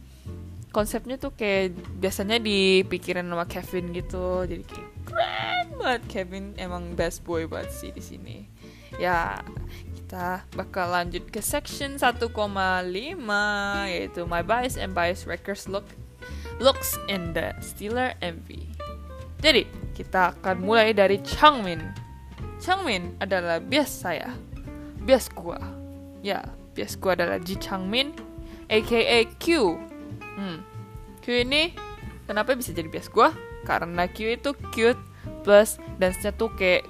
konsepnya 0.73 1.21
tuh 1.21 1.37
kayak 1.37 1.77
biasanya 2.01 2.41
dipikirin 2.41 3.29
sama 3.29 3.47
Kevin 3.47 3.93
gitu 3.93 4.49
jadi 4.49 4.65
kayak 4.65 4.91
keren 5.07 5.67
banget 5.79 6.03
Kevin 6.09 6.45
emang 6.57 6.97
best 6.97 7.23
boy 7.23 7.45
banget 7.45 7.71
sih 7.71 7.91
di 7.93 8.03
sini 8.03 8.37
ya 8.97 9.41
kita 9.95 10.45
bakal 10.57 10.93
lanjut 10.93 11.29
ke 11.29 11.41
section 11.45 11.97
1,5 12.01 12.33
yaitu 13.89 14.21
my 14.25 14.41
bias 14.41 14.81
and 14.81 14.97
bias 14.97 15.29
records 15.29 15.69
look 15.69 15.87
looks 16.63 16.95
in 17.11 17.35
the 17.35 17.51
Steeler 17.59 18.15
MV. 18.23 18.49
Jadi, 19.43 19.67
kita 19.99 20.39
akan 20.39 20.63
mulai 20.63 20.95
dari 20.95 21.19
Changmin. 21.27 21.83
Changmin 22.63 23.19
adalah 23.19 23.59
bias 23.59 23.91
saya. 23.91 24.31
Bias 25.03 25.27
gua. 25.35 25.59
Ya, 26.23 26.47
bias 26.79 26.95
gua 26.95 27.19
adalah 27.19 27.43
Ji 27.43 27.59
Changmin 27.59 28.15
aka 28.71 29.27
Q. 29.43 29.75
Hmm. 30.39 30.59
Q 31.23 31.47
ini 31.47 31.77
kenapa 32.27 32.57
bisa 32.57 32.75
jadi 32.75 32.89
bias 32.89 33.09
gua? 33.13 33.31
Karena 33.63 34.11
Q 34.11 34.39
itu 34.39 34.51
cute 34.75 35.01
plus 35.47 35.79
dance-nya 35.99 36.35
tuh 36.35 36.51
kayak 36.55 36.87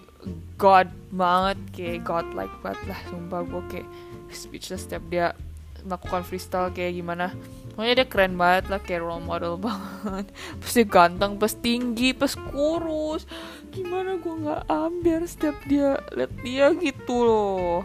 god 0.57 0.89
banget 1.11 1.59
kayak 1.75 1.99
god 2.07 2.27
like 2.39 2.53
banget 2.63 2.79
lah 2.87 3.01
sumpah 3.11 3.43
gue 3.43 3.63
kayak 3.69 3.89
speechless 4.31 4.87
setiap 4.87 5.03
dia 5.11 5.35
melakukan 5.83 6.23
freestyle 6.23 6.71
kayak 6.71 6.95
gimana 6.95 7.35
pokoknya 7.75 7.95
dia 7.99 8.07
keren 8.07 8.39
banget 8.39 8.65
lah 8.71 8.81
kayak 8.81 9.03
role 9.03 9.25
model 9.25 9.59
banget 9.67 10.31
pas 10.31 10.71
dia 10.71 10.87
ganteng 10.87 11.33
pas 11.37 11.53
tinggi 11.59 12.15
pas 12.15 12.33
kurus 12.39 13.27
gimana 13.75 14.17
gue 14.23 14.35
nggak 14.47 14.63
ambil 14.71 15.21
setiap 15.27 15.57
dia 15.67 15.99
liat 16.15 16.33
dia 16.47 16.71
gitu 16.79 17.17
loh 17.27 17.83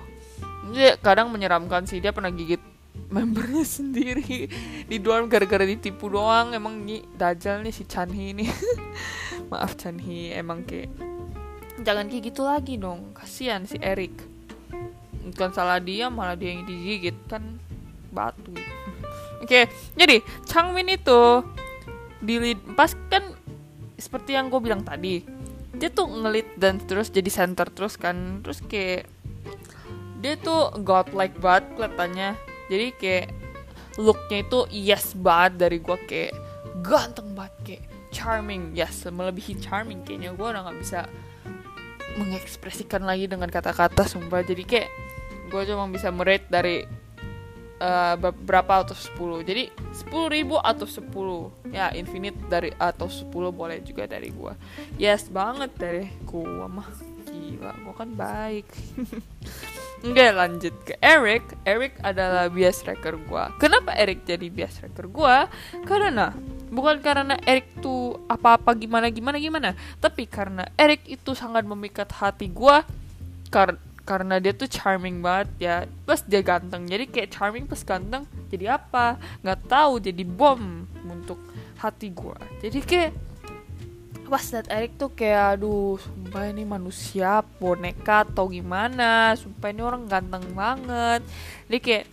dia 0.72 1.00
kadang 1.02 1.34
menyeramkan 1.34 1.90
sih 1.90 1.98
dia 1.98 2.14
pernah 2.14 2.30
gigit 2.30 2.62
membernya 3.08 3.64
sendiri. 3.64 4.48
Di 4.88 4.98
dorm 5.00 5.32
gara-gara 5.32 5.64
ditipu 5.64 6.12
doang. 6.12 6.52
Emang 6.52 6.84
nih 6.84 7.04
dajal 7.16 7.64
nih 7.64 7.74
si 7.74 7.84
Chanhi 7.88 8.36
ini. 8.36 8.46
Maaf 9.52 9.80
Chanhi. 9.80 10.32
Emang 10.36 10.64
kayak 10.68 10.92
jangan 11.82 12.08
kayak 12.12 12.24
gitu 12.32 12.42
lagi 12.44 12.76
dong. 12.76 13.16
Kasihan 13.16 13.64
si 13.64 13.80
Eric. 13.80 14.14
Bukan 15.28 15.52
salah 15.52 15.80
dia 15.84 16.08
malah 16.08 16.40
dia 16.40 16.56
yang 16.56 16.64
digigit 16.64 17.16
kan 17.28 17.60
batu. 18.12 18.56
Oke 19.38 19.46
okay, 19.46 19.64
jadi 19.94 20.24
Changmin 20.50 20.90
itu 20.90 21.46
di 22.18 22.42
lead, 22.42 22.60
pas 22.74 22.90
kan 23.14 23.22
seperti 23.94 24.34
yang 24.34 24.50
gue 24.50 24.58
bilang 24.58 24.82
tadi 24.82 25.22
dia 25.78 25.94
tuh 25.94 26.10
ngelit 26.10 26.58
dan 26.58 26.82
terus 26.82 27.14
jadi 27.14 27.30
center 27.30 27.70
terus 27.70 28.00
kan. 28.00 28.42
Terus 28.42 28.66
kayak 28.66 29.06
dia 30.18 30.34
tuh 30.42 30.74
godlike 30.82 31.38
banget 31.38 31.70
kelihatannya 31.78 32.30
jadi 32.68 32.88
kayak 32.96 33.28
looknya 33.98 34.38
itu 34.46 34.60
yes 34.70 35.18
banget 35.18 35.68
dari 35.68 35.78
gue 35.82 35.98
kayak 36.06 36.34
ganteng 36.86 37.34
banget 37.34 37.56
kayak 37.66 37.84
charming. 38.14 38.72
Yes 38.78 39.04
melebihi 39.08 39.58
charming 39.60 40.06
kayaknya. 40.06 40.36
Gue 40.38 40.48
udah 40.54 40.62
nggak 40.68 40.80
bisa 40.80 41.08
mengekspresikan 42.18 43.06
lagi 43.06 43.26
dengan 43.26 43.50
kata-kata 43.50 44.06
sumpah. 44.06 44.46
Jadi 44.46 44.64
kayak 44.64 44.90
gue 45.48 45.62
cuma 45.64 45.88
bisa 45.88 46.12
merate 46.12 46.48
dari 46.52 46.84
uh, 47.80 48.16
berapa 48.20 48.84
atau 48.84 48.92
10 48.92 49.48
jadi 49.48 49.72
10 49.72 50.36
ribu 50.36 50.60
atau 50.60 50.84
10 50.84 51.72
ya 51.72 51.94
infinite 51.96 52.36
dari 52.52 52.74
atau 52.76 53.08
10 53.08 53.32
boleh 53.32 53.80
juga 53.80 54.04
dari 54.10 54.28
gue 54.28 54.54
yes 55.00 55.32
banget 55.32 55.72
dari 55.80 56.06
gue 56.28 56.68
mah. 56.68 56.90
Gila 57.28 57.74
gue 57.80 57.94
kan 57.96 58.10
baik 58.12 58.68
Enggak 60.06 60.32
lanjut 60.38 60.76
ke 60.86 60.94
Eric. 61.02 61.44
Eric 61.66 61.98
adalah 62.06 62.46
bias 62.54 62.86
tracker 62.86 63.18
gue 63.18 63.44
Kenapa 63.58 63.98
Eric 63.98 64.30
jadi 64.30 64.46
bias 64.46 64.78
tracker 64.78 65.10
gue? 65.10 65.38
Karena 65.90 66.34
bukan 66.70 67.02
karena 67.02 67.34
Eric 67.42 67.82
tuh 67.82 68.22
apa-apa 68.30 68.78
gimana 68.78 69.10
gimana 69.10 69.74
Tapi 69.98 70.30
karena 70.30 70.70
Eric 70.78 71.10
itu 71.10 71.34
sangat 71.34 71.66
memikat 71.66 72.14
hati 72.14 72.50
gue 72.52 72.78
kar 73.50 73.80
karena 74.08 74.40
dia 74.40 74.56
tuh 74.56 74.72
charming 74.72 75.20
banget 75.20 75.50
ya. 75.60 75.76
Plus 76.08 76.24
dia 76.24 76.40
ganteng 76.46 76.88
Jadi 76.88 77.10
kayak 77.12 77.34
charming 77.34 77.66
plus 77.66 77.84
ganteng 77.84 78.24
Jadi 78.54 78.70
apa? 78.70 79.18
Nggak 79.44 79.60
tahu 79.66 79.94
jadi 80.00 80.24
bom 80.24 80.86
untuk 81.10 81.42
hati 81.82 82.14
gue 82.14 82.38
Jadi 82.62 82.80
kayak 82.86 83.27
pas 84.28 84.44
liat 84.44 84.68
Eric 84.68 85.00
tuh 85.00 85.12
kayak 85.16 85.58
aduh 85.58 85.96
sumpah 85.98 86.52
ini 86.52 86.68
manusia 86.68 87.42
boneka 87.58 88.28
atau 88.28 88.52
gimana? 88.52 89.34
Sumpah 89.40 89.72
ini 89.72 89.82
orang 89.82 90.06
ganteng 90.06 90.44
banget. 90.52 91.24
Dia 91.72 91.80
kayak 91.80 92.06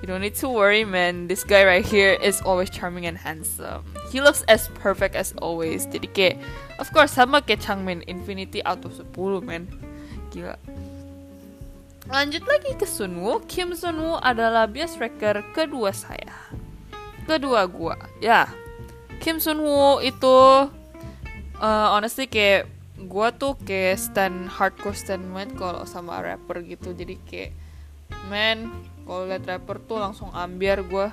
you 0.00 0.06
don't 0.06 0.22
need 0.22 0.38
to 0.38 0.48
worry 0.48 0.86
man. 0.86 1.26
This 1.26 1.42
guy 1.42 1.66
right 1.66 1.84
here 1.84 2.14
is 2.22 2.40
always 2.46 2.70
charming 2.70 3.04
and 3.04 3.18
handsome. 3.18 3.84
He 4.08 4.22
looks 4.22 4.46
as 4.46 4.70
perfect 4.78 5.18
as 5.18 5.34
always. 5.42 5.84
Jadi 5.90 6.08
kayak 6.14 6.36
of 6.78 6.88
course 6.94 7.12
sama 7.12 7.42
kayak 7.42 7.66
Changmin 7.66 8.06
Infinity 8.06 8.62
out 8.62 8.86
of 8.86 8.94
10 8.94 9.42
man. 9.42 9.66
Gila. 10.30 10.54
Lanjut 12.10 12.42
lagi 12.46 12.74
ke 12.74 12.86
Sunwoo 12.86 13.42
Kim 13.46 13.74
Sunwoo 13.74 14.18
adalah 14.22 14.70
bias 14.70 14.94
tracker 14.94 15.42
kedua 15.52 15.90
saya. 15.90 16.34
Kedua 17.26 17.66
gua. 17.66 17.94
Ya 18.18 18.50
Kim 19.20 19.36
Sun 19.36 19.60
Woo 19.60 20.00
itu 20.00 20.36
uh, 21.60 21.88
honestly 21.92 22.24
kayak 22.24 22.64
gue 22.96 23.28
tuh 23.36 23.52
kayak 23.68 24.00
stand 24.00 24.48
hardcore 24.48 24.96
stand 24.96 25.28
banget 25.36 25.60
kalau 25.60 25.84
sama 25.84 26.24
rapper 26.24 26.64
gitu. 26.64 26.96
Jadi 26.96 27.20
kayak 27.28 27.52
man 28.32 28.72
kalau 29.04 29.28
liat 29.28 29.44
rapper 29.44 29.76
tuh 29.84 30.00
langsung 30.00 30.32
ambiar 30.32 30.80
gue 30.82 31.12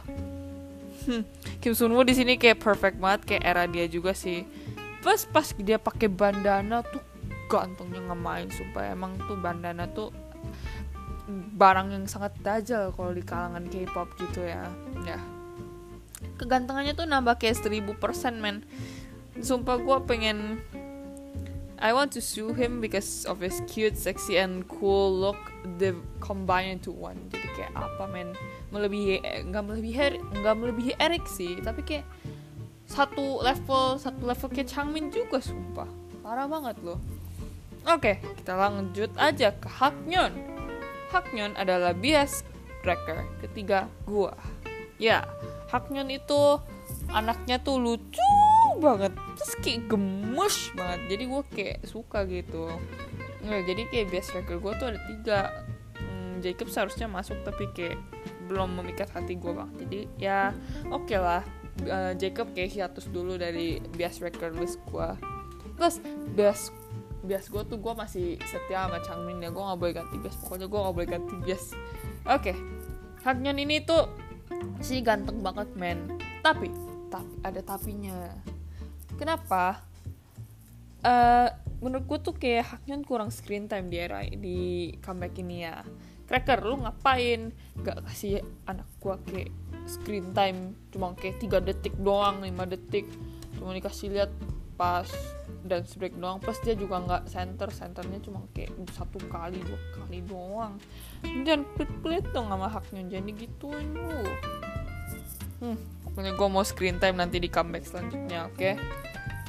Kim 1.60 1.76
Sun 1.76 1.92
Woo 1.92 2.08
di 2.08 2.16
sini 2.16 2.40
kayak 2.40 2.64
perfect 2.64 2.96
banget 2.96 3.22
kayak 3.28 3.44
era 3.44 3.64
dia 3.68 3.92
juga 3.92 4.16
sih. 4.16 4.48
Pas 5.04 5.28
pas 5.28 5.48
dia 5.60 5.76
pakai 5.76 6.08
bandana 6.08 6.88
tuh 6.88 7.04
gantengnya 7.52 8.08
ngemain 8.08 8.48
sumpah. 8.48 8.88
Emang 8.88 9.20
tuh 9.28 9.36
bandana 9.36 9.84
tuh 9.92 10.16
barang 11.60 11.92
yang 11.92 12.08
sangat 12.08 12.40
dajal 12.40 12.96
kalau 12.96 13.12
di 13.12 13.20
kalangan 13.20 13.68
K-pop 13.68 14.16
gitu 14.16 14.48
ya. 14.48 14.64
Ya 15.04 15.20
kegantengannya 16.38 16.94
tuh 16.94 17.06
nambah 17.10 17.38
kayak 17.42 17.58
seribu 17.58 17.98
persen 17.98 18.42
men 18.42 18.66
sumpah 19.42 19.78
gue 19.78 19.98
pengen 20.06 20.62
I 21.78 21.94
want 21.94 22.10
to 22.18 22.22
sue 22.26 22.58
him 22.58 22.82
because 22.82 23.22
of 23.30 23.38
his 23.38 23.62
cute, 23.70 23.94
sexy, 23.94 24.42
and 24.42 24.66
cool 24.66 25.14
look 25.14 25.38
the 25.78 25.94
combine 26.18 26.74
into 26.74 26.90
one. 26.90 27.22
Jadi 27.30 27.48
kayak 27.54 27.74
apa 27.78 28.10
men? 28.10 28.34
Melebihi 28.74 29.22
nggak 29.46 29.62
melebihi 29.62 30.18
nggak 30.42 30.56
melebihi 30.58 30.98
Eric 30.98 31.30
sih, 31.30 31.62
tapi 31.62 31.86
kayak 31.86 32.06
satu 32.90 33.46
level 33.46 34.02
satu 34.02 34.26
level 34.26 34.50
kayak 34.50 34.74
Changmin 34.74 35.14
juga 35.14 35.38
sumpah. 35.38 35.86
Parah 36.26 36.50
banget 36.50 36.82
loh. 36.82 36.98
Oke, 37.86 38.18
kita 38.42 38.58
lanjut 38.58 39.14
aja 39.14 39.54
ke 39.54 39.70
Haknyeon. 39.70 40.34
Haknyeon 41.14 41.54
adalah 41.62 41.94
bias 41.94 42.42
tracker 42.82 43.22
ketiga 43.46 43.86
gua. 44.10 44.34
Ya, 44.98 45.30
Haknyeon 45.68 46.10
itu 46.12 46.42
anaknya 47.12 47.60
tuh 47.60 47.80
lucu 47.80 48.24
banget. 48.80 49.12
Terus 49.36 49.54
kayak 49.60 49.82
gemes 49.92 50.58
banget. 50.78 51.00
Jadi 51.12 51.24
gue 51.28 51.42
kayak 51.52 51.78
suka 51.84 52.24
gitu. 52.28 52.72
Nggak 53.44 53.64
jadi 53.68 53.82
kayak 53.92 54.08
best 54.12 54.28
tracker 54.32 54.58
gue 54.60 54.74
tuh 54.80 54.88
ada 54.92 55.00
tiga. 55.08 55.40
Hmm, 55.98 56.40
Jacob 56.40 56.68
seharusnya 56.70 57.08
masuk 57.10 57.38
tapi 57.44 57.68
kayak 57.74 57.98
belum 58.48 58.80
memikat 58.80 59.12
hati 59.12 59.36
gue 59.36 59.52
bang 59.52 59.70
jadi 59.76 60.00
ya 60.16 60.42
oke 60.88 61.04
okay 61.06 61.20
lah. 61.20 61.44
Uh, 61.78 62.18
Jacob 62.18 62.50
kayak 62.58 62.74
hiatus 62.74 63.06
dulu 63.14 63.38
dari 63.38 63.78
best 63.94 64.26
record 64.26 64.58
list 64.58 64.82
gue 64.90 65.10
terus 65.78 66.02
best 66.34 66.74
bias 67.22 67.54
gue 67.54 67.62
tuh 67.70 67.78
gue 67.78 67.94
masih 67.94 68.40
setia 68.50 68.90
sama 68.90 68.98
Changmin 69.06 69.44
ya 69.44 69.54
gue 69.54 69.62
nggak 69.62 69.78
boleh 69.78 69.94
ganti 69.94 70.16
bias 70.18 70.36
pokoknya 70.42 70.66
gue 70.72 70.80
nggak 70.80 70.96
boleh 70.96 71.10
ganti 71.10 71.34
bias 71.44 71.66
oke. 72.26 72.42
Okay. 72.42 72.58
Haknyeon 73.22 73.60
ini 73.60 73.84
tuh 73.84 74.08
sih 74.82 75.04
ganteng 75.04 75.42
banget 75.42 75.70
men. 75.76 76.20
Tapi 76.42 76.72
tapi 77.08 77.34
ada 77.44 77.62
tapinya. 77.64 78.32
Kenapa? 79.16 79.82
Uh, 81.02 81.48
menurut 81.80 82.06
gue 82.10 82.20
tuh 82.20 82.36
kayak 82.36 82.66
Haknyeon 82.74 83.04
kurang 83.06 83.30
screen 83.30 83.70
time 83.70 83.88
di 83.88 83.98
era 83.98 84.26
di 84.26 84.92
comeback 85.00 85.38
ini 85.40 85.66
ya. 85.66 85.82
Cracker 86.28 86.60
lu 86.60 86.84
ngapain? 86.84 87.56
Gak 87.80 88.04
kasih 88.04 88.44
anak 88.68 88.88
gue 89.00 89.16
kayak 89.32 89.52
screen 89.88 90.36
time 90.36 90.76
cuma 90.92 91.16
kayak 91.16 91.40
tiga 91.40 91.64
detik 91.64 91.96
doang 91.96 92.44
5 92.44 92.74
detik. 92.76 93.08
Cuma 93.56 93.72
dikasih 93.72 94.12
lihat 94.12 94.32
pas 94.78 95.10
dan 95.66 95.84
break 95.98 96.16
doang 96.22 96.38
plus 96.38 96.62
dia 96.62 96.78
juga 96.78 97.02
nggak 97.02 97.24
center 97.28 97.68
centernya 97.74 98.22
cuma 98.22 98.46
kayak 98.54 98.72
satu 98.94 99.18
kali 99.28 99.58
dua 99.66 99.80
kali 99.98 100.22
doang. 100.24 100.78
Jangan 101.26 101.66
pelit 101.76 101.92
pelit 102.06 102.26
dong 102.32 102.48
sama 102.54 102.70
haknya 102.70 103.20
jadi 103.20 103.30
gituin 103.34 103.90
lu 103.98 104.22
hmm 105.58 105.78
pokoknya 106.18 106.34
gue 106.34 106.48
mau 106.50 106.66
screen 106.66 106.98
time 106.98 107.18
nanti 107.22 107.38
di 107.38 107.46
comeback 107.46 107.86
selanjutnya 107.86 108.50
oke? 108.50 108.58
Okay? 108.58 108.74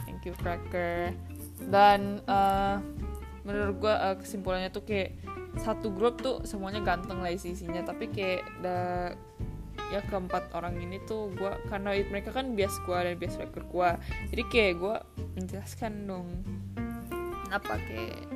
thank 0.05 0.21
you 0.29 0.35
cracker. 0.37 1.17
Dan 1.65 2.21
uh, 2.29 2.77
menurut 3.47 3.81
gue 3.81 3.95
uh, 3.95 4.17
kesimpulannya 4.21 4.69
tuh 4.69 4.85
kayak 4.85 5.17
satu 5.57 5.89
grup 5.95 6.21
tuh 6.21 6.45
semuanya 6.45 6.85
ganteng 6.85 7.25
lah 7.25 7.33
isi 7.33 7.57
isinya 7.57 7.81
tapi 7.87 8.13
kayak 8.13 8.45
da, 8.61 9.15
ya 9.89 10.05
keempat 10.05 10.53
orang 10.53 10.77
ini 10.77 11.01
tuh 11.09 11.33
gue 11.33 11.53
karena 11.73 11.97
mereka 12.13 12.31
kan 12.31 12.53
bias 12.53 12.77
gue 12.85 12.99
dan 12.99 13.17
bias 13.17 13.41
record 13.41 13.67
gue 13.73 13.91
jadi 14.37 14.43
kayak 14.53 14.75
gue 14.77 14.97
menjelaskan 15.41 15.93
dong 16.05 16.29
apa 17.49 17.81
kayak 17.81 18.29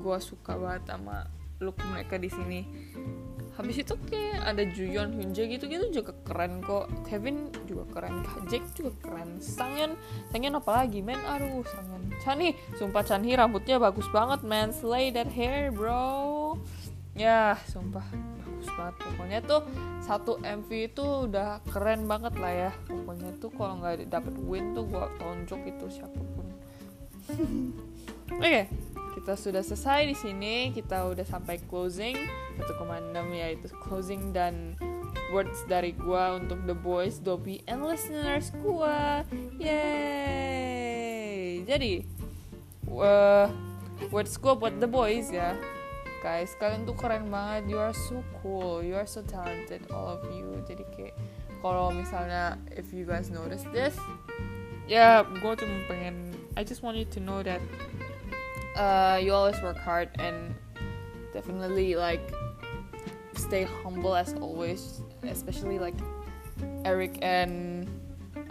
gue 0.00 0.18
suka 0.22 0.56
banget 0.56 0.94
sama 0.94 1.26
look 1.60 1.76
mereka 1.92 2.16
di 2.16 2.32
sini. 2.32 2.60
Habis 3.60 3.84
itu 3.84 3.92
kayak 4.08 4.40
ada 4.48 4.62
Juyeon 4.64 5.12
Hyunjae 5.12 5.60
gitu 5.60 5.68
gitu 5.68 6.00
juga 6.00 6.16
keren 6.24 6.64
kok. 6.64 6.88
Kevin 7.04 7.52
juga 7.68 7.84
keren 7.92 8.24
Jake 8.48 8.64
juga 8.72 8.96
keren. 9.04 9.36
Sangyeon 9.36 9.92
Sangyeon 10.32 10.56
apalagi 10.56 11.04
men? 11.04 11.20
Aduh 11.28 11.60
Sangyeon 11.68 12.02
Chanhi 12.24 12.56
sumpah 12.80 13.04
Chanhi 13.04 13.36
rambutnya 13.36 13.76
bagus 13.76 14.08
banget 14.08 14.40
man 14.40 14.72
slay 14.72 15.12
that 15.12 15.28
hair 15.28 15.68
bro. 15.68 16.56
Ya 17.12 17.60
sumpah 17.68 18.06
bagus 18.60 18.76
banget. 18.76 18.94
Pokoknya 19.00 19.38
tuh 19.48 19.60
satu 20.04 20.32
MV 20.44 20.68
itu 20.68 21.06
udah 21.32 21.64
keren 21.72 22.04
banget 22.04 22.34
lah 22.36 22.52
ya. 22.52 22.70
Pokoknya 22.84 23.32
tuh 23.40 23.50
kalau 23.56 23.80
nggak 23.80 24.12
dapet 24.12 24.36
win 24.44 24.76
tuh 24.76 24.84
gua 24.84 25.08
tonjok 25.16 25.64
itu 25.64 25.86
siapa 25.88 26.20
pun. 26.36 26.46
Oke 28.36 28.44
okay 28.44 28.64
kita 29.20 29.36
sudah 29.36 29.60
selesai 29.60 30.08
di 30.08 30.16
sini. 30.16 30.72
Kita 30.72 31.04
udah 31.04 31.28
sampai 31.28 31.60
closing. 31.68 32.16
1,6 32.56 33.12
yaitu 33.36 33.68
closing 33.84 34.32
dan 34.32 34.80
words 35.28 35.60
dari 35.68 35.92
gua 35.92 36.40
untuk 36.40 36.56
the 36.64 36.72
boys 36.72 37.20
Dobby 37.20 37.60
and 37.68 37.84
listeners 37.84 38.48
gua. 38.64 39.28
Yay! 39.60 41.60
Jadi 41.68 42.08
uh, 42.88 43.52
words 44.08 44.40
gua 44.40 44.56
buat 44.56 44.80
the 44.80 44.88
boys 44.88 45.28
ya 45.28 45.52
guys 46.20 46.52
kalian 46.60 46.84
tuh 46.84 46.96
keren 46.96 47.28
banget 47.32 47.68
you 47.72 47.78
are 47.80 47.96
so 47.96 48.20
cool 48.40 48.84
you 48.84 48.92
are 48.96 49.08
so 49.08 49.24
talented 49.24 49.80
all 49.92 50.16
of 50.16 50.22
you 50.32 50.60
jadi 50.68 50.84
kayak 50.92 51.16
kalau 51.60 51.92
misalnya 51.92 52.56
if 52.72 52.92
you 52.92 53.08
guys 53.08 53.28
notice 53.32 53.64
this 53.72 53.96
ya 54.88 55.24
gue 55.24 55.52
cuma 55.56 55.76
pengen 55.88 56.30
I 56.56 56.64
just 56.64 56.82
want 56.82 56.98
you 56.98 57.06
to 57.16 57.20
know 57.20 57.42
that 57.42 57.60
uh, 58.76 59.18
you 59.22 59.32
always 59.32 59.60
work 59.62 59.78
hard 59.78 60.10
and 60.18 60.54
definitely 61.32 61.94
like 61.94 62.20
stay 63.36 63.66
humble 63.82 64.14
as 64.14 64.34
always, 64.34 65.02
especially 65.24 65.78
like 65.78 65.94
Eric 66.84 67.18
and 67.22 67.88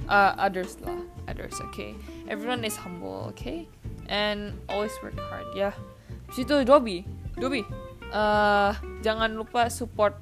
uh, 0.07 0.33
others 0.37 0.77
lah, 0.81 0.97
others. 1.27 1.53
Okay, 1.71 1.95
everyone 2.27 2.63
is 2.63 2.75
humble. 2.75 3.29
Okay, 3.35 3.67
and 4.07 4.57
always 4.69 4.91
work 5.03 5.17
hard. 5.29 5.45
Ya, 5.53 5.71
yeah. 5.71 5.75
situ 6.33 6.65
Dobby, 6.65 7.05
Dobby. 7.39 7.63
Uh, 8.11 8.75
jangan 8.99 9.39
lupa 9.39 9.71
support 9.71 10.19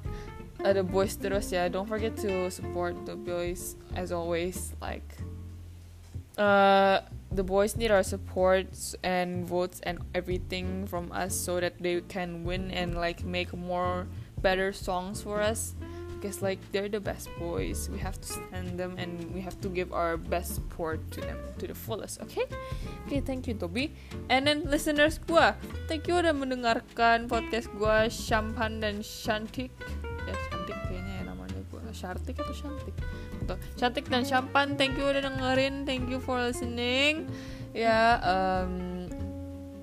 uh, 0.62 0.70
the 0.70 0.86
boys 0.86 1.18
terus 1.18 1.50
ya. 1.50 1.66
Don't 1.66 1.90
forget 1.90 2.14
to 2.22 2.46
support 2.46 2.94
the 3.10 3.18
boys 3.18 3.74
as 3.98 4.14
always. 4.14 4.70
Like, 4.78 5.02
uh, 6.38 7.02
the 7.34 7.42
boys 7.42 7.74
need 7.74 7.90
our 7.90 8.06
support 8.06 8.70
and 9.02 9.42
votes 9.42 9.82
and 9.82 9.98
everything 10.14 10.86
from 10.86 11.10
us 11.10 11.34
so 11.34 11.58
that 11.58 11.74
they 11.82 12.00
can 12.06 12.46
win 12.46 12.70
and 12.70 12.94
like 12.94 13.26
make 13.26 13.50
more 13.50 14.06
better 14.38 14.72
songs 14.72 15.20
for 15.20 15.42
us 15.42 15.74
because 16.18 16.42
like 16.42 16.58
they're 16.74 16.90
the 16.90 16.98
best 16.98 17.30
boys. 17.38 17.86
We 17.86 18.02
have 18.02 18.18
to 18.18 18.26
stand 18.26 18.74
them 18.74 18.98
and 18.98 19.22
we 19.30 19.38
have 19.40 19.54
to 19.62 19.70
give 19.70 19.94
our 19.94 20.18
best 20.18 20.58
support 20.58 20.98
to 21.14 21.22
them 21.22 21.38
to 21.62 21.70
the 21.70 21.78
fullest 21.78 22.18
okay? 22.26 22.44
Okay 23.06 23.22
thank 23.22 23.46
you 23.46 23.54
Toby. 23.54 23.94
And 24.26 24.50
then 24.50 24.66
listeners 24.66 25.22
gua 25.22 25.54
thank 25.86 26.10
you 26.10 26.18
udah 26.18 26.34
mendengarkan 26.34 27.30
podcast 27.30 27.70
gua 27.78 28.10
Shampan 28.10 28.82
dan 28.82 29.00
Shantik. 29.06 29.70
Ya 30.26 30.34
Shantik 30.50 30.76
kayaknya 30.90 31.22
ya 31.22 31.24
namanya 31.30 31.62
gua. 31.70 31.86
Shartik 31.94 32.34
atau 32.42 32.52
Shantik? 32.52 32.98
Gitu 33.38 33.54
cantik 33.78 34.10
dan 34.10 34.26
Champagne 34.26 34.74
thank 34.74 34.98
you 34.98 35.06
udah 35.06 35.22
dengerin. 35.22 35.86
Thank 35.86 36.10
you 36.10 36.18
for 36.18 36.42
listening. 36.42 37.30
Ya 37.70 38.18
um, 38.26 39.06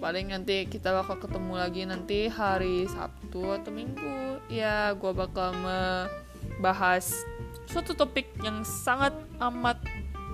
paling 0.04 0.30
nanti 0.30 0.68
kita 0.68 0.92
bakal 0.92 1.18
ketemu 1.18 1.54
lagi 1.56 1.82
nanti 1.88 2.20
hari 2.28 2.86
Sabtu 2.86 3.56
atau 3.56 3.72
Minggu. 3.72 4.38
Ya 4.52 4.94
gue 4.94 5.12
bakal 5.16 5.56
membahas 6.58 7.12
suatu 7.68 7.98
topik 7.98 8.30
yang 8.44 8.64
sangat 8.64 9.12
amat 9.42 9.82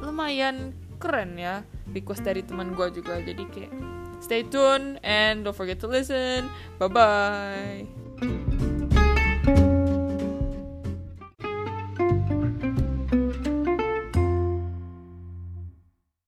lumayan 0.01 0.75
keren 1.01 1.37
ya 1.37 1.65
request 1.93 2.25
dari 2.25 2.45
teman 2.45 2.73
gue 2.77 2.87
juga. 2.93 3.17
Jadi 3.21 3.43
kayak 3.49 3.73
stay 4.21 4.45
tune 4.45 5.01
and 5.01 5.45
don't 5.45 5.57
forget 5.57 5.81
to 5.81 5.89
listen. 5.89 6.49
Bye 6.77 6.89
bye 6.89 8.69